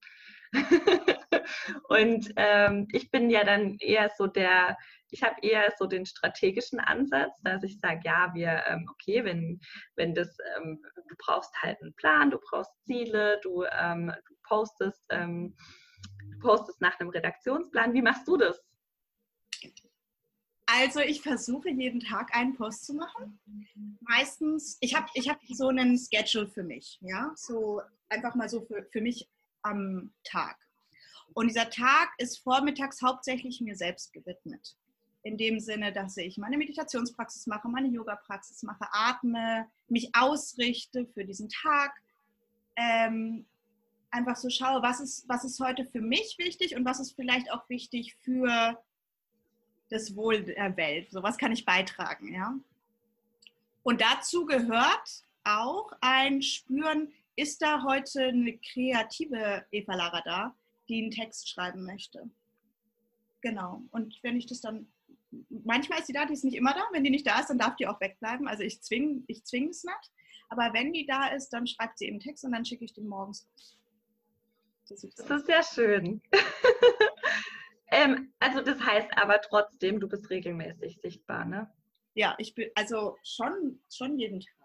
und 1.89 2.33
ähm, 2.37 2.89
ich 2.93 3.11
bin 3.11 3.31
ja 3.31 3.45
dann 3.45 3.77
eher 3.79 4.11
so 4.17 4.27
der, 4.27 4.77
ich 5.11 5.23
habe 5.23 5.37
eher 5.43 5.73
so 5.79 5.87
den 5.87 6.07
strategischen 6.07 6.81
Ansatz, 6.81 7.41
dass 7.43 7.63
ich 7.63 7.79
sage, 7.81 8.01
ja, 8.05 8.33
wir, 8.35 8.65
ähm, 8.67 8.87
okay, 8.91 9.25
wenn, 9.25 9.61
wenn 9.97 10.15
das, 10.15 10.37
ähm, 10.57 10.83
du 11.09 11.15
brauchst 11.19 11.53
halt 11.63 11.81
einen 11.83 11.95
Plan, 11.95 12.31
du 12.31 12.39
brauchst 12.39 12.73
Ziele, 12.85 13.41
du, 13.43 13.65
ähm, 13.79 14.13
du 14.27 14.35
postest, 14.43 15.05
ähm, 15.11 15.57
du 16.33 16.39
postest 16.41 16.81
nach 16.81 16.99
einem 16.99 17.11
Redaktionsplan. 17.11 17.93
Wie 17.95 18.03
machst 18.03 18.27
du 18.27 18.37
das? 18.37 18.61
Also 20.73 21.01
ich 21.01 21.21
versuche 21.21 21.69
jeden 21.69 22.01
Tag 22.01 22.35
einen 22.35 22.55
Post 22.55 22.87
zu 22.87 22.95
machen. 22.95 23.41
Meistens, 24.01 24.79
ich 24.81 24.95
habe 24.95 25.09
ich 25.15 25.29
hab 25.29 25.41
so 25.49 25.69
einen 25.69 25.99
Schedule 25.99 26.47
für 26.47 26.63
mich, 26.63 26.99
ja, 27.01 27.33
so 27.35 27.81
einfach 28.09 28.37
mal 28.37 28.49
so 28.49 28.61
für, 28.63 28.87
für 28.93 29.01
mich 29.01 29.29
am 29.63 30.13
Tag. 30.25 30.57
Und 31.35 31.49
dieser 31.49 31.71
Tag 31.71 32.11
ist 32.19 32.39
vormittags 32.39 33.03
hauptsächlich 33.03 33.61
mir 33.61 33.77
selbst 33.77 34.13
gewidmet. 34.13 34.77
In 35.23 35.37
dem 35.37 35.61
Sinne, 35.61 35.93
dass 35.93 36.17
ich 36.17 36.39
meine 36.39 36.57
Meditationspraxis 36.57 37.47
mache, 37.47 37.69
meine 37.69 37.89
Yoga-Praxis 37.89 38.63
mache, 38.63 38.87
atme, 38.91 39.69
mich 39.89 40.11
ausrichte 40.15 41.07
für 41.07 41.25
diesen 41.25 41.49
Tag. 41.49 41.93
Ähm, 42.77 43.47
einfach 44.11 44.37
so 44.37 44.49
schaue, 44.49 44.83
was 44.83 45.01
ist, 45.01 45.29
was 45.29 45.45
ist 45.45 45.61
heute 45.61 45.85
für 45.85 46.01
mich 46.01 46.37
wichtig 46.39 46.75
und 46.75 46.85
was 46.85 47.01
ist 47.01 47.13
vielleicht 47.13 47.53
auch 47.53 47.69
wichtig 47.69 48.17
für 48.17 48.83
das 49.91 50.17
Wohl 50.17 50.43
der 50.43 50.77
Welt. 50.77 51.11
So 51.11 51.23
was 51.23 51.37
kann 51.37 51.53
ich 51.53 51.65
beitragen, 51.65 52.33
ja. 52.33 52.55
Und 53.83 54.01
dazu 54.01 54.47
gehört 54.47 55.25
auch 55.45 55.93
ein 56.01 56.43
Spüren, 56.43 57.13
ist 57.37 57.63
da 57.63 57.83
heute 57.85 58.25
eine 58.25 58.59
kreative 58.59 59.65
Eva 59.71 59.95
Lara 59.95 60.23
da, 60.25 60.57
die 60.89 61.03
einen 61.03 61.11
Text 61.11 61.49
schreiben 61.49 61.85
möchte. 61.85 62.31
Genau. 63.41 63.83
Und 63.91 64.19
wenn 64.23 64.37
ich 64.37 64.47
das 64.47 64.61
dann, 64.61 64.93
manchmal 65.49 66.01
ist 66.01 66.07
sie 66.07 66.13
da, 66.13 66.27
die 66.27 66.35
ist 66.35 66.45
nicht 66.45 66.57
immer 66.57 66.75
da. 66.75 66.83
Wenn 66.93 67.05
die 67.05 67.11
nicht 67.11 67.27
da 67.27 67.41
ist, 67.41 67.49
dann 67.49 67.59
darf 67.59 67.77
die 67.77 67.87
auch 67.87 68.01
wegbleiben. 68.01 68.49
Also 68.49 68.63
ich 68.63 68.83
zwinge 68.83 69.23
ich 69.27 69.45
zwing 69.45 69.69
es 69.69 69.85
nicht. 69.85 70.13
Aber 70.49 70.73
wenn 70.75 70.93
die 70.93 71.07
da 71.07 71.29
ist, 71.29 71.51
dann 71.51 71.67
schreibt 71.67 71.99
sie 71.99 72.07
eben 72.07 72.21
Text 72.21 72.45
und 72.45 72.53
dann 72.53 72.65
schicke 72.65 72.85
ich 72.85 72.93
den 72.93 73.07
morgens 73.07 73.47
raus. 73.47 73.77
Das 74.91 75.05
ist 75.05 75.47
sehr 75.47 75.63
schön. 75.63 76.21
Ähm, 77.91 78.33
also 78.39 78.61
das 78.61 78.81
heißt 78.81 79.09
aber 79.17 79.41
trotzdem, 79.41 79.99
du 79.99 80.09
bist 80.09 80.31
regelmäßig 80.31 81.01
sichtbar, 81.01 81.45
ne? 81.45 81.69
Ja, 82.15 82.35
ich 82.39 82.55
bin 82.55 82.71
also 82.75 83.17
schon, 83.23 83.81
schon 83.93 84.19
jeden 84.19 84.41
Tag. 84.41 84.60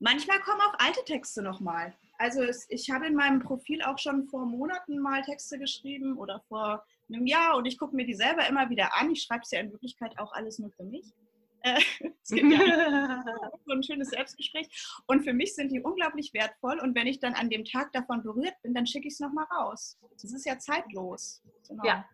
Manchmal 0.00 0.40
kommen 0.40 0.62
auch 0.62 0.74
alte 0.78 1.04
Texte 1.04 1.42
nochmal. 1.42 1.94
Also 2.16 2.42
es, 2.42 2.66
ich 2.70 2.90
habe 2.90 3.06
in 3.06 3.14
meinem 3.14 3.40
Profil 3.40 3.82
auch 3.82 3.98
schon 3.98 4.24
vor 4.24 4.46
Monaten 4.46 4.98
mal 4.98 5.22
Texte 5.22 5.58
geschrieben 5.58 6.16
oder 6.16 6.40
vor 6.48 6.84
einem 7.08 7.26
Jahr 7.26 7.56
und 7.56 7.66
ich 7.66 7.78
gucke 7.78 7.94
mir 7.94 8.06
die 8.06 8.14
selber 8.14 8.48
immer 8.48 8.70
wieder 8.70 8.96
an. 8.98 9.10
Ich 9.10 9.22
schreibe 9.22 9.42
es 9.42 9.50
ja 9.50 9.60
in 9.60 9.70
Wirklichkeit 9.70 10.18
auch 10.18 10.32
alles 10.32 10.58
nur 10.58 10.70
für 10.72 10.84
mich. 10.84 11.06
Äh, 11.62 11.78
es 12.22 12.30
gibt 12.30 12.50
ja 12.54 13.22
so 13.66 13.72
ein 13.74 13.82
schönes 13.82 14.08
Selbstgespräch. 14.08 14.66
Und 15.06 15.24
für 15.24 15.34
mich 15.34 15.54
sind 15.54 15.70
die 15.70 15.82
unglaublich 15.82 16.32
wertvoll. 16.32 16.80
Und 16.80 16.94
wenn 16.94 17.06
ich 17.06 17.20
dann 17.20 17.34
an 17.34 17.50
dem 17.50 17.66
Tag 17.66 17.92
davon 17.92 18.22
berührt 18.22 18.54
bin, 18.62 18.72
dann 18.72 18.86
schicke 18.86 19.08
ich 19.08 19.12
es 19.12 19.20
nochmal 19.20 19.44
raus. 19.54 19.98
Das 20.22 20.32
ist 20.32 20.46
ja 20.46 20.58
zeitlos. 20.58 21.42
Genau. 21.68 21.84
Ja, 21.84 22.06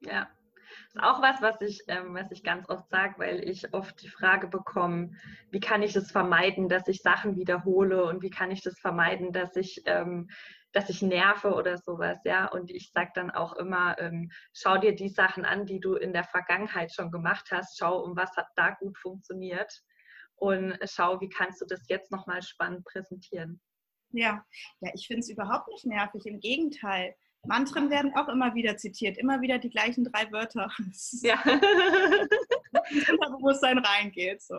ja. 0.00 0.28
Das 0.94 0.94
ist 0.94 1.02
auch 1.02 1.22
was, 1.22 1.42
was 1.42 1.60
ich, 1.60 1.82
ähm, 1.88 2.14
was 2.14 2.30
ich 2.30 2.42
ganz 2.42 2.68
oft 2.68 2.88
sage, 2.88 3.14
weil 3.18 3.46
ich 3.46 3.74
oft 3.74 4.00
die 4.02 4.08
Frage 4.08 4.48
bekomme, 4.48 5.12
wie 5.50 5.60
kann 5.60 5.82
ich 5.82 5.94
es 5.94 6.10
vermeiden, 6.10 6.68
dass 6.68 6.88
ich 6.88 7.02
Sachen 7.02 7.36
wiederhole 7.36 8.04
und 8.04 8.22
wie 8.22 8.30
kann 8.30 8.50
ich 8.50 8.62
das 8.62 8.78
vermeiden, 8.78 9.32
dass 9.32 9.54
ich 9.56 9.82
ähm, 9.84 10.28
dass 10.72 10.90
ich 10.90 11.02
nerve 11.02 11.54
oder 11.54 11.78
sowas, 11.78 12.18
ja. 12.24 12.46
Und 12.46 12.70
ich 12.70 12.92
sage 12.92 13.10
dann 13.14 13.30
auch 13.30 13.54
immer, 13.54 13.98
ähm, 13.98 14.30
schau 14.52 14.76
dir 14.76 14.94
die 14.94 15.08
Sachen 15.08 15.44
an, 15.44 15.66
die 15.66 15.80
du 15.80 15.94
in 15.94 16.12
der 16.12 16.24
Vergangenheit 16.24 16.92
schon 16.92 17.10
gemacht 17.10 17.48
hast, 17.50 17.78
schau, 17.78 18.02
um 18.02 18.16
was 18.16 18.36
hat 18.36 18.48
da 18.54 18.70
gut 18.70 18.98
funktioniert 18.98 19.72
und 20.36 20.78
schau, 20.84 21.20
wie 21.20 21.28
kannst 21.28 21.60
du 21.60 21.66
das 21.66 21.88
jetzt 21.88 22.10
nochmal 22.10 22.42
spannend 22.42 22.84
präsentieren. 22.84 23.60
Ja, 24.10 24.44
ja, 24.80 24.90
ich 24.94 25.06
finde 25.06 25.20
es 25.20 25.30
überhaupt 25.30 25.68
nicht 25.68 25.84
nervig, 25.84 26.26
im 26.26 26.40
Gegenteil. 26.40 27.14
Mantren 27.46 27.90
werden 27.90 28.12
auch 28.16 28.28
immer 28.28 28.54
wieder 28.54 28.76
zitiert, 28.76 29.16
immer 29.16 29.40
wieder 29.40 29.58
die 29.58 29.70
gleichen 29.70 30.04
drei 30.04 30.30
Wörter. 30.32 30.70
Ja. 31.22 31.42
Unterbewusstsein 33.10 33.78
reingeht. 33.78 34.42
So. 34.42 34.58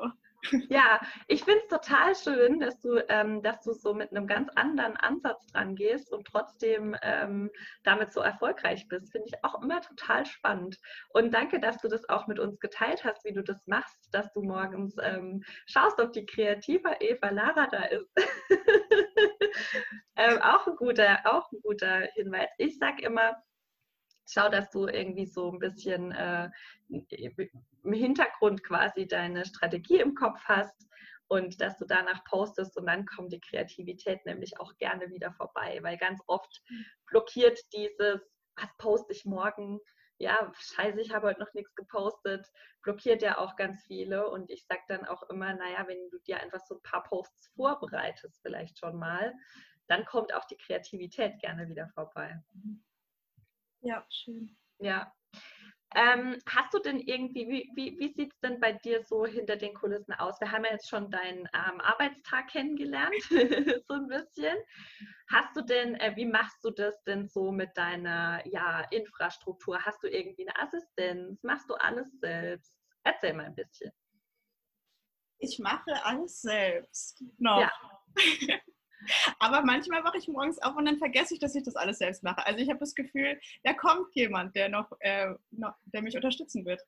Ja, 0.70 1.02
ich 1.28 1.44
finde 1.44 1.60
es 1.64 1.68
total 1.68 2.16
schön, 2.16 2.60
dass 2.60 2.80
du, 2.80 3.04
ähm, 3.10 3.42
dass 3.42 3.62
du 3.62 3.74
so 3.74 3.94
mit 3.94 4.12
einem 4.12 4.28
ganz 4.28 4.50
anderen 4.56 4.96
Ansatz 4.98 5.46
dran 5.48 5.76
gehst 5.76 6.12
und 6.12 6.26
trotzdem 6.26 6.96
ähm, 7.02 7.50
damit 7.84 8.14
so 8.14 8.22
erfolgreich 8.22 8.88
bist. 8.88 9.12
Finde 9.12 9.28
ich 9.28 9.44
auch 9.44 9.62
immer 9.62 9.82
total 9.82 10.26
spannend. 10.26 10.78
Und 11.10 11.34
danke, 11.34 11.60
dass 11.60 11.78
du 11.80 11.88
das 11.88 12.08
auch 12.10 12.28
mit 12.28 12.40
uns 12.40 12.60
geteilt 12.60 13.04
hast, 13.04 13.26
wie 13.26 13.34
du 13.34 13.44
das 13.44 13.66
machst, 13.68 13.98
dass 14.12 14.32
du 14.34 14.42
morgens 14.42 14.96
ähm, 15.02 15.44
schaust, 15.66 16.00
ob 16.00 16.14
die 16.14 16.26
kreative 16.26 16.96
Eva 17.00 17.30
Lara 17.30 17.68
da 17.68 17.84
ist. 17.84 18.10
Ähm, 20.16 20.42
auch, 20.42 20.68
ein 20.68 20.76
guter, 20.76 21.20
auch 21.24 21.50
ein 21.54 21.62
guter 21.62 22.02
Hinweis. 22.14 22.50
Ich 22.58 22.78
sage 22.78 23.04
immer, 23.04 23.42
schau, 24.32 24.50
dass 24.50 24.70
du 24.70 24.88
irgendwie 24.88 25.26
so 25.26 25.52
ein 25.52 25.60
bisschen 25.60 26.12
äh, 26.12 26.50
im 26.90 27.94
Hintergrund 27.94 28.64
quasi 28.64 29.08
deine 29.08 29.46
Strategie 29.46 30.00
im 30.00 30.16
Kopf 30.16 30.40
hast 30.46 30.88
und 31.28 31.62
dass 31.62 31.78
du 31.78 31.86
danach 31.86 32.24
postest 32.26 32.76
und 32.78 32.88
dann 32.88 33.06
kommt 33.06 33.32
die 33.32 33.40
Kreativität 33.40 34.26
nämlich 34.26 34.60
auch 34.60 34.76
gerne 34.78 35.10
wieder 35.10 35.32
vorbei, 35.34 35.80
weil 35.82 35.98
ganz 35.98 36.20
oft 36.28 36.62
blockiert 37.08 37.60
dieses, 37.74 38.20
was 38.56 38.70
poste 38.78 39.14
ich 39.14 39.26
morgen? 39.26 39.80
Ja, 40.18 40.52
scheiße, 40.54 41.00
ich 41.00 41.14
habe 41.14 41.28
heute 41.28 41.40
noch 41.40 41.54
nichts 41.54 41.74
gepostet, 41.76 42.46
blockiert 42.82 43.22
ja 43.22 43.38
auch 43.38 43.56
ganz 43.56 43.84
viele 43.86 44.30
und 44.30 44.50
ich 44.50 44.66
sage 44.66 44.82
dann 44.90 45.06
auch 45.06 45.24
immer, 45.30 45.54
naja, 45.54 45.88
wenn 45.88 46.10
du 46.10 46.20
dir 46.20 46.42
einfach 46.42 46.60
so 46.68 46.76
ein 46.76 46.82
paar 46.82 47.04
Posts 47.04 47.54
vorbereitest, 47.56 48.42
vielleicht 48.42 48.80
schon 48.80 48.98
mal, 48.98 49.34
dann 49.88 50.04
kommt 50.06 50.34
auch 50.34 50.46
die 50.46 50.58
Kreativität 50.58 51.40
gerne 51.40 51.70
wieder 51.70 51.88
vorbei. 51.90 52.38
Ja, 53.82 54.06
schön. 54.10 54.58
Ja. 54.80 55.14
Ähm, 55.96 56.40
hast 56.48 56.72
du 56.74 56.80
denn 56.80 57.00
irgendwie, 57.00 57.48
wie, 57.50 57.72
wie, 57.74 57.98
wie 58.00 58.14
sieht 58.14 58.32
es 58.32 58.40
denn 58.42 58.60
bei 58.60 58.74
dir 58.74 59.04
so 59.04 59.26
hinter 59.26 59.56
den 59.56 59.74
Kulissen 59.74 60.14
aus? 60.14 60.40
Wir 60.40 60.52
haben 60.52 60.64
ja 60.64 60.72
jetzt 60.72 60.88
schon 60.88 61.10
deinen 61.10 61.50
ähm, 61.54 61.82
Arbeitstag 61.82 62.48
kennengelernt, 62.50 63.16
so 63.88 63.96
ein 63.96 64.08
bisschen. 64.08 64.56
Hast 65.32 65.56
du 65.56 65.62
denn, 65.62 65.96
äh, 65.96 66.16
wie 66.16 66.28
machst 66.28 66.64
du 66.64 66.70
das 66.70 67.02
denn 67.06 67.28
so 67.28 67.52
mit 67.52 67.76
deiner 67.76 68.46
ja, 68.46 68.82
Infrastruktur? 68.92 69.84
Hast 69.84 70.04
du 70.04 70.08
irgendwie 70.08 70.48
eine 70.48 70.60
Assistenz? 70.62 71.42
Machst 71.44 71.68
du 71.70 71.74
alles 71.74 72.08
selbst? 72.20 72.76
Erzähl 73.04 73.34
mal 73.34 73.48
ein 73.48 73.56
bisschen. 73.56 73.92
Ich 75.40 75.58
mache 75.58 76.06
alles 76.06 76.42
selbst. 76.42 77.24
Noch. 77.40 77.62
Ja. 77.62 77.72
Aber 79.40 79.62
manchmal 79.62 80.04
wache 80.04 80.18
ich 80.18 80.28
morgens 80.28 80.62
auf 80.62 80.76
und 80.76 80.86
dann 80.86 80.98
vergesse 80.98 81.34
ich, 81.34 81.40
dass 81.40 81.56
ich 81.56 81.64
das 81.64 81.76
alles 81.76 82.00
selbst 82.00 82.24
mache. 82.24 82.46
Also 82.46 82.60
ich 82.60 82.70
habe 82.70 82.80
das 82.80 82.96
Gefühl, 82.96 83.40
da 83.64 83.74
kommt 83.74 84.14
jemand, 84.14 84.56
der 84.56 84.70
noch, 84.70 84.92
äh, 85.00 85.34
noch 85.52 85.74
der 85.86 86.02
mich 86.02 86.16
unterstützen 86.16 86.66
wird. 86.66 86.82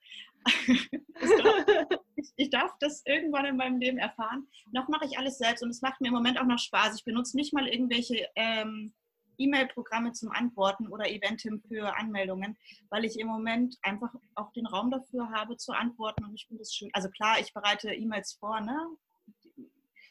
ich, 2.16 2.34
ich, 2.36 2.50
darf 2.50 2.72
das 2.80 3.04
irgendwann 3.06 3.46
in 3.46 3.58
meinem 3.58 3.80
Leben 3.80 3.98
erfahren. 3.98 4.48
Noch 4.72 4.88
mache 4.88 5.06
ich 5.06 5.18
alles 5.18 5.38
selbst 5.38 5.64
und 5.64 5.70
es 5.70 5.82
macht 5.82 6.02
mir 6.02 6.08
im 6.08 6.14
Moment 6.14 6.40
auch 6.40 6.46
noch 6.46 6.60
Spaß. 6.60 6.96
Ich 6.96 7.06
benutze 7.06 7.38
nicht 7.38 7.54
mal 7.54 7.68
irgendwelche 7.68 8.28
ähm, 8.36 8.94
E-Mail-Programme 9.38 10.12
zum 10.14 10.32
Antworten 10.32 10.88
oder 10.88 11.10
Eventim 11.10 11.62
für 11.68 11.98
Anmeldungen, 11.98 12.58
weil 12.90 13.06
ich 13.06 13.20
im 13.20 13.28
Moment 13.28 13.78
einfach 13.82 14.14
auch 14.36 14.52
den 14.54 14.68
Raum 14.68 14.92
dafür 14.92 15.32
habe 15.32 15.58
zu 15.58 15.74
antworten 15.74 16.26
und 16.26 16.36
ich 16.36 16.46
finde 16.48 16.62
das 16.62 16.74
schön. 16.74 16.90
Also 16.94 17.10
klar, 17.10 17.40
ich 17.40 17.54
bereite 17.54 17.94
E-Mails 17.94 18.34
vor, 18.34 18.62
ne? 18.62 18.78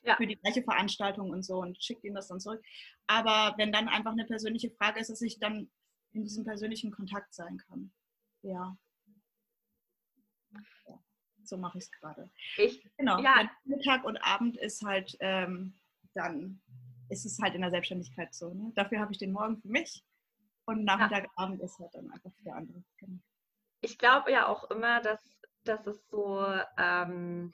Ja. 0.02 0.16
für 0.16 0.26
die 0.26 0.36
gleiche 0.36 0.62
Veranstaltung 0.62 1.30
und 1.30 1.42
so 1.42 1.60
und 1.60 1.82
schickt 1.82 2.04
ihnen 2.04 2.14
das 2.14 2.28
dann 2.28 2.40
zurück. 2.40 2.62
Aber 3.06 3.54
wenn 3.58 3.72
dann 3.72 3.88
einfach 3.88 4.12
eine 4.12 4.24
persönliche 4.24 4.70
Frage 4.70 5.00
ist, 5.00 5.10
dass 5.10 5.22
ich 5.22 5.38
dann 5.38 5.70
in 6.12 6.22
diesem 6.22 6.44
persönlichen 6.44 6.90
Kontakt 6.90 7.34
sein 7.34 7.58
kann. 7.68 7.92
Ja. 8.42 8.76
ja. 10.86 10.98
So 11.44 11.56
mache 11.56 11.78
ich 11.78 11.84
es 11.84 11.92
gerade. 11.92 12.30
Genau. 12.96 13.20
Ja. 13.20 13.50
Mittag 13.64 14.04
und 14.04 14.16
Abend 14.18 14.56
ist 14.56 14.82
halt 14.84 15.16
ähm, 15.20 15.80
dann 16.14 16.60
ist 17.08 17.24
es 17.24 17.38
halt 17.40 17.54
in 17.54 17.62
der 17.62 17.70
Selbstständigkeit 17.70 18.34
so. 18.34 18.54
Ne? 18.54 18.72
Dafür 18.74 19.00
habe 19.00 19.12
ich 19.12 19.18
den 19.18 19.32
Morgen 19.32 19.60
für 19.60 19.68
mich 19.68 20.04
und 20.64 20.84
Nachmittag, 20.84 21.24
ja. 21.24 21.30
Abend 21.36 21.60
ist 21.60 21.78
halt 21.78 21.94
dann 21.94 22.10
einfach 22.10 22.32
für 22.32 22.44
der 22.44 22.56
andere. 22.56 22.82
Genau. 22.98 23.18
Ich 23.80 23.98
glaube 23.98 24.30
ja 24.30 24.46
auch 24.46 24.70
immer, 24.70 25.00
dass, 25.00 25.20
dass 25.64 25.86
es 25.86 26.08
so 26.08 26.44
ähm, 26.78 27.52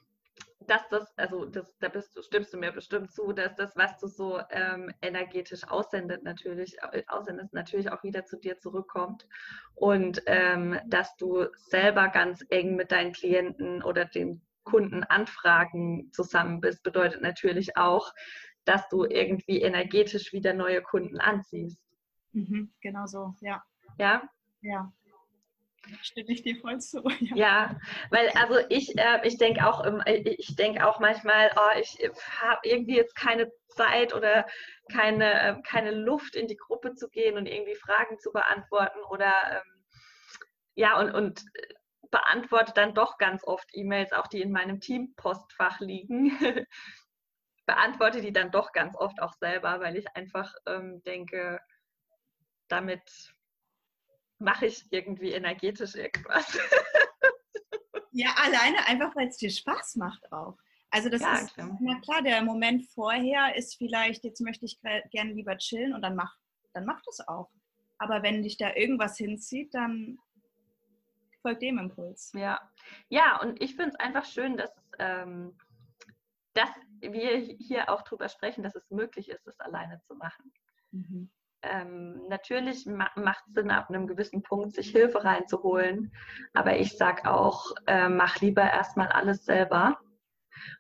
dass 0.61 0.89
das, 0.89 1.17
also 1.17 1.45
das, 1.45 1.77
da 1.79 1.89
bist 1.89 2.17
du, 2.17 2.23
stimmst 2.23 2.53
du 2.53 2.59
mir 2.59 2.73
bestimmt 2.73 3.13
zu, 3.13 3.33
dass 3.33 3.55
das, 3.57 3.77
was 3.77 3.99
du 3.99 4.07
so 4.07 4.41
ähm, 4.51 4.93
energetisch 5.03 5.67
aussendet, 5.69 6.23
natürlich, 6.23 6.77
äh, 6.93 7.03
aussendest, 7.09 7.53
natürlich 7.53 7.91
auch 7.91 8.03
wieder 8.03 8.25
zu 8.25 8.39
dir 8.39 8.59
zurückkommt. 8.59 9.27
Und 9.75 10.23
ähm, 10.27 10.79
dass 10.87 11.17
du 11.17 11.47
selber 11.57 12.09
ganz 12.09 12.45
eng 12.49 12.77
mit 12.77 12.91
deinen 12.91 13.13
Klienten 13.13 13.83
oder 13.83 14.07
den 14.07 14.43
Kunden 14.65 15.05
Anfragen 15.05 16.11
zusammen 16.13 16.61
bist, 16.61 16.83
bedeutet 16.83 17.23
natürlich 17.23 17.77
auch, 17.77 18.13
dass 18.65 18.89
du 18.89 19.05
irgendwie 19.05 19.63
energetisch 19.63 20.33
wieder 20.33 20.53
neue 20.53 20.83
Kunden 20.83 21.21
anziehst. 21.21 21.81
Mhm, 22.33 22.73
genau 22.81 23.07
so, 23.07 23.35
ja. 23.41 23.63
Ja? 23.99 24.23
Ja. 24.61 24.93
Stimme 26.03 26.33
ich 26.33 26.43
dir 26.43 26.57
voll 26.61 26.81
zu. 26.81 27.03
Ja, 27.21 27.37
ja 27.37 27.81
weil 28.11 28.29
also 28.31 28.59
ich, 28.69 28.97
äh, 28.99 29.21
ich 29.25 29.39
denke 29.39 29.67
auch, 29.67 29.85
ich 30.07 30.57
denke 30.57 30.87
auch 30.87 31.01
manchmal, 31.01 31.51
oh, 31.57 31.79
ich 31.81 31.99
habe 32.41 32.61
irgendwie 32.65 32.97
jetzt 32.97 33.15
keine 33.15 33.51
Zeit 33.69 34.15
oder 34.15 34.47
keine, 34.91 35.41
äh, 35.41 35.63
keine 35.63 35.93
Luft 35.93 36.37
in 36.37 36.47
die 36.47 36.57
Gruppe 36.57 36.95
zu 36.95 37.09
gehen 37.09 37.37
und 37.37 37.47
irgendwie 37.47 37.75
Fragen 37.75 38.19
zu 38.19 38.33
beantworten 38.33 39.01
oder 39.11 39.33
ähm, 39.51 39.85
ja 40.75 40.99
und, 40.99 41.11
und 41.13 41.45
beantworte 42.11 42.73
dann 42.75 42.95
doch 42.95 43.19
ganz 43.19 43.45
oft 43.45 43.69
E-Mails, 43.73 44.13
auch 44.13 44.27
die 44.27 44.41
in 44.41 44.53
meinem 44.53 44.81
Team-Postfach 44.81 45.81
liegen. 45.81 46.39
beantworte 47.67 48.21
die 48.21 48.33
dann 48.33 48.53
doch 48.53 48.73
ganz 48.73 48.97
oft 48.97 49.21
auch 49.21 49.35
selber, 49.35 49.81
weil 49.81 49.97
ich 49.97 50.07
einfach 50.17 50.55
ähm, 50.67 51.03
denke, 51.03 51.61
damit 52.69 53.35
mache 54.39 54.67
ich 54.67 54.85
irgendwie 54.91 55.33
energetisch 55.33 55.95
irgendwas. 55.95 56.59
ja, 58.13 58.35
alleine 58.37 58.87
einfach, 58.87 59.15
weil 59.17 59.29
es 59.29 59.37
dir 59.37 59.51
Spaß 59.51 59.97
macht 59.97 60.31
auch. 60.33 60.59
Also 60.91 61.09
das 61.09 61.21
ja, 61.21 61.35
ist, 61.39 61.55
klar. 61.55 61.77
na 61.81 62.01
klar, 62.01 62.23
der 62.23 62.43
Moment 62.43 62.87
vorher 62.87 63.57
ist 63.57 63.77
vielleicht, 63.77 64.25
jetzt 64.25 64.41
möchte 64.41 64.65
ich 64.65 64.81
gerne 65.11 65.33
lieber 65.33 65.57
chillen 65.59 65.95
und 65.95 66.03
dann 66.03 66.15
mach, 66.15 66.37
dann 66.73 66.85
mach 66.85 67.03
das 67.03 67.27
auch. 67.27 67.51
Aber 67.99 68.23
wenn 68.23 68.43
dich 68.43 68.57
da 68.57 68.75
irgendwas 68.75 69.17
hinzieht, 69.17 69.75
dann 69.75 70.19
folgt 71.43 71.63
dem 71.63 71.79
Impuls. 71.79 72.33
Ja, 72.35 72.61
ja 73.09 73.41
und 73.41 73.61
ich 73.61 73.75
finde 73.75 73.91
es 73.91 73.97
einfach 73.97 74.25
schön, 74.25 74.57
dass, 74.57 74.71
ähm, 74.99 75.59
dass 76.55 76.71
wir 77.01 77.37
hier 77.39 77.91
auch 77.91 78.03
drüber 78.03 78.29
sprechen, 78.29 78.63
dass 78.63 78.75
es 78.75 78.91
möglich 78.91 79.29
ist, 79.29 79.47
es 79.47 79.59
alleine 79.61 80.01
zu 80.07 80.15
machen. 80.15 80.53
Mhm 80.93 81.31
ähm, 81.71 82.27
natürlich 82.29 82.87
ma 82.87 83.11
macht 83.17 83.45
es 83.49 83.55
Sinn, 83.55 83.71
ab 83.71 83.89
einem 83.89 84.07
gewissen 84.07 84.43
Punkt 84.43 84.75
sich 84.75 84.91
Hilfe 84.91 85.25
reinzuholen. 85.25 86.13
Aber 86.55 86.79
ich 86.79 86.97
sage 86.97 87.31
auch, 87.31 87.73
äh, 87.87 88.09
mach 88.09 88.41
lieber 88.41 88.63
erstmal 88.63 89.09
alles 89.09 89.45
selber 89.45 89.99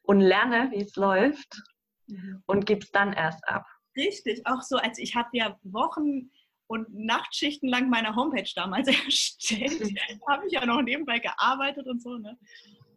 und 0.02 0.20
lerne, 0.20 0.70
wie 0.70 0.82
es 0.82 0.96
läuft 0.96 1.62
mhm. 2.06 2.42
und 2.46 2.66
gib 2.66 2.82
es 2.82 2.90
dann 2.90 3.12
erst 3.12 3.46
ab. 3.48 3.66
Richtig, 3.96 4.46
auch 4.46 4.62
so, 4.62 4.76
als 4.76 4.98
ich 4.98 5.16
habe 5.16 5.30
ja 5.32 5.58
Wochen 5.62 6.30
und 6.68 6.92
Nachtschichten 6.92 7.68
lang 7.68 7.88
meine 7.88 8.14
Homepage 8.14 8.50
damals 8.54 8.88
erstellt. 9.04 9.80
habe 10.28 10.46
ich 10.46 10.52
ja 10.52 10.66
noch 10.66 10.82
nebenbei 10.82 11.18
gearbeitet 11.18 11.86
und 11.86 12.02
so. 12.02 12.16
Ne? 12.18 12.38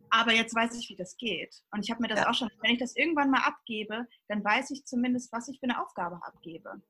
Aber 0.10 0.34
jetzt 0.34 0.56
weiß 0.56 0.78
ich, 0.80 0.90
wie 0.90 0.96
das 0.96 1.16
geht. 1.18 1.56
Und 1.72 1.84
ich 1.84 1.92
habe 1.92 2.02
mir 2.02 2.08
das 2.08 2.22
ja. 2.22 2.30
auch 2.30 2.34
schon, 2.34 2.50
wenn 2.62 2.72
ich 2.72 2.80
das 2.80 2.96
irgendwann 2.96 3.30
mal 3.30 3.44
abgebe, 3.44 4.08
dann 4.28 4.44
weiß 4.44 4.72
ich 4.72 4.86
zumindest, 4.86 5.32
was 5.32 5.48
ich 5.48 5.60
für 5.60 5.70
eine 5.70 5.82
Aufgabe 5.82 6.20
abgebe 6.24 6.82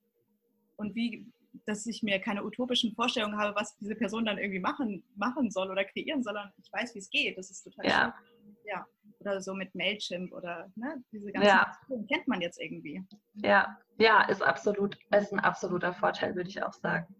und 0.80 0.96
wie, 0.96 1.28
dass 1.66 1.86
ich 1.86 2.02
mir 2.04 2.20
keine 2.20 2.44
utopischen 2.44 2.94
Vorstellungen 2.96 3.38
habe, 3.38 3.56
was 3.56 3.76
diese 3.78 3.96
Person 3.96 4.26
dann 4.26 4.38
irgendwie 4.38 4.60
machen, 4.60 5.04
machen 5.16 5.52
soll 5.52 5.70
oder 5.70 5.84
kreieren, 5.84 6.24
sondern 6.24 6.52
ich 6.58 6.72
weiß, 6.72 6.96
wie 6.96 7.00
es 7.00 7.10
geht. 7.10 7.38
Das 7.38 7.52
ist 7.52 7.64
total 7.64 7.86
ja. 7.86 8.16
schön. 8.34 8.56
Ja. 8.66 8.86
Oder 9.20 9.42
so 9.42 9.54
mit 9.54 9.76
Mailchimp 9.76 10.32
oder 10.32 10.72
ne, 10.76 11.04
diese 11.12 11.32
ganzen 11.32 11.48
ja. 11.48 11.78
Sachen 11.82 12.08
kennt 12.08 12.28
man 12.28 12.40
jetzt 12.40 12.62
irgendwie. 12.62 13.04
Ja, 13.34 13.78
ja, 13.98 14.24
ist 14.24 14.42
absolut, 14.42 14.98
ist 15.14 15.34
ein 15.34 15.40
absoluter 15.40 15.94
Vorteil, 15.94 16.36
würde 16.36 16.50
ich 16.50 16.64
auch 16.64 16.74
sagen. 16.74 17.14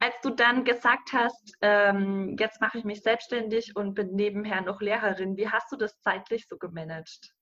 Als 0.00 0.14
du 0.22 0.30
dann 0.30 0.64
gesagt 0.64 1.14
hast, 1.14 1.56
ähm, 1.62 2.36
jetzt 2.38 2.60
mache 2.60 2.76
ich 2.76 2.84
mich 2.84 3.00
selbstständig 3.00 3.74
und 3.74 3.94
bin 3.94 4.14
nebenher 4.14 4.60
noch 4.60 4.82
Lehrerin, 4.82 5.38
wie 5.38 5.48
hast 5.48 5.72
du 5.72 5.76
das 5.76 5.98
zeitlich 6.02 6.46
so 6.46 6.58
gemanagt? 6.58 7.33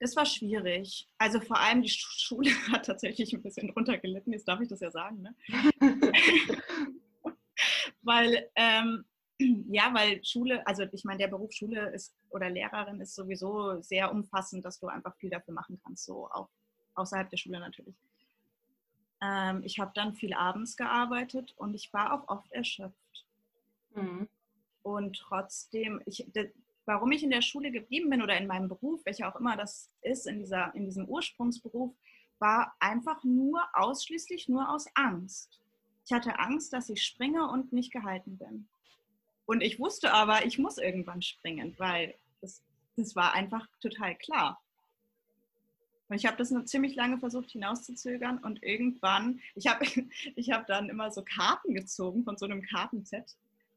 Das 0.00 0.16
war 0.16 0.24
schwierig. 0.24 1.06
Also 1.18 1.40
vor 1.40 1.60
allem 1.60 1.82
die 1.82 1.90
Schule 1.90 2.50
hat 2.72 2.86
tatsächlich 2.86 3.32
ein 3.34 3.42
bisschen 3.42 3.68
drunter 3.68 3.98
gelitten, 3.98 4.32
jetzt 4.32 4.48
darf 4.48 4.60
ich 4.60 4.68
das 4.68 4.80
ja 4.80 4.90
sagen, 4.90 5.22
ne? 5.22 5.34
weil, 8.02 8.50
ähm, 8.56 9.04
ja, 9.68 9.92
weil 9.92 10.24
Schule, 10.24 10.66
also 10.66 10.84
ich 10.90 11.04
meine, 11.04 11.18
der 11.18 11.28
Beruf 11.28 11.52
Schule 11.52 11.90
ist 11.90 12.14
oder 12.30 12.48
Lehrerin 12.48 13.00
ist 13.00 13.14
sowieso 13.14 13.82
sehr 13.82 14.10
umfassend, 14.10 14.64
dass 14.64 14.80
du 14.80 14.88
einfach 14.88 15.14
viel 15.16 15.30
dafür 15.30 15.52
machen 15.52 15.78
kannst, 15.84 16.06
so 16.06 16.28
auch 16.30 16.48
außerhalb 16.94 17.28
der 17.28 17.36
Schule 17.36 17.60
natürlich. 17.60 17.94
Ähm, 19.20 19.62
ich 19.64 19.78
habe 19.78 19.92
dann 19.94 20.14
viel 20.14 20.32
abends 20.32 20.78
gearbeitet 20.78 21.52
und 21.58 21.74
ich 21.74 21.92
war 21.92 22.14
auch 22.14 22.28
oft 22.28 22.50
erschöpft. 22.52 23.26
Mhm. 23.94 24.28
Und 24.82 25.18
trotzdem, 25.18 26.00
ich, 26.06 26.26
warum 26.90 27.12
ich 27.12 27.22
in 27.22 27.30
der 27.30 27.40
Schule 27.40 27.70
geblieben 27.70 28.10
bin 28.10 28.20
oder 28.20 28.36
in 28.36 28.48
meinem 28.48 28.68
Beruf, 28.68 29.00
welcher 29.04 29.28
auch 29.28 29.38
immer 29.38 29.56
das 29.56 29.88
ist, 30.02 30.26
in, 30.26 30.40
dieser, 30.40 30.74
in 30.74 30.86
diesem 30.86 31.06
Ursprungsberuf, 31.06 31.94
war 32.40 32.74
einfach 32.80 33.22
nur 33.22 33.62
ausschließlich 33.74 34.48
nur 34.48 34.68
aus 34.68 34.88
Angst. 34.94 35.60
Ich 36.04 36.12
hatte 36.12 36.40
Angst, 36.40 36.72
dass 36.72 36.88
ich 36.88 37.04
springe 37.04 37.48
und 37.48 37.72
nicht 37.72 37.92
gehalten 37.92 38.38
bin. 38.38 38.66
Und 39.46 39.60
ich 39.60 39.78
wusste 39.78 40.12
aber, 40.12 40.44
ich 40.44 40.58
muss 40.58 40.78
irgendwann 40.78 41.22
springen, 41.22 41.76
weil 41.78 42.16
das, 42.40 42.60
das 42.96 43.14
war 43.14 43.34
einfach 43.34 43.68
total 43.80 44.16
klar. 44.16 44.60
Und 46.08 46.16
ich 46.16 46.26
habe 46.26 46.38
das 46.38 46.50
nur 46.50 46.66
ziemlich 46.66 46.96
lange 46.96 47.18
versucht 47.18 47.52
hinauszuzögern 47.52 48.38
und 48.38 48.64
irgendwann, 48.64 49.40
ich 49.54 49.68
habe 49.68 49.84
ich 50.34 50.50
hab 50.50 50.66
dann 50.66 50.88
immer 50.88 51.12
so 51.12 51.22
Karten 51.22 51.72
gezogen 51.72 52.24
von 52.24 52.36
so 52.36 52.46
einem 52.46 52.62
Kartenset 52.62 53.36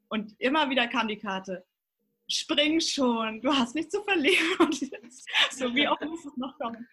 und 0.10 0.34
immer 0.40 0.72
wieder 0.72 0.88
kam 0.88 1.08
die 1.08 1.20
Karte, 1.20 1.64
spring 2.34 2.80
schon, 2.80 3.42
du 3.42 3.54
hast 3.54 3.76
nichts 3.76 3.94
zu 3.94 4.04
verlieren. 4.04 4.46
Und 4.60 4.76
so 5.52 5.74
wie 5.76 5.88
oft 5.88 6.04
muss 6.04 6.26
es 6.26 6.38
noch 6.38 6.58
kommen. 6.58 6.88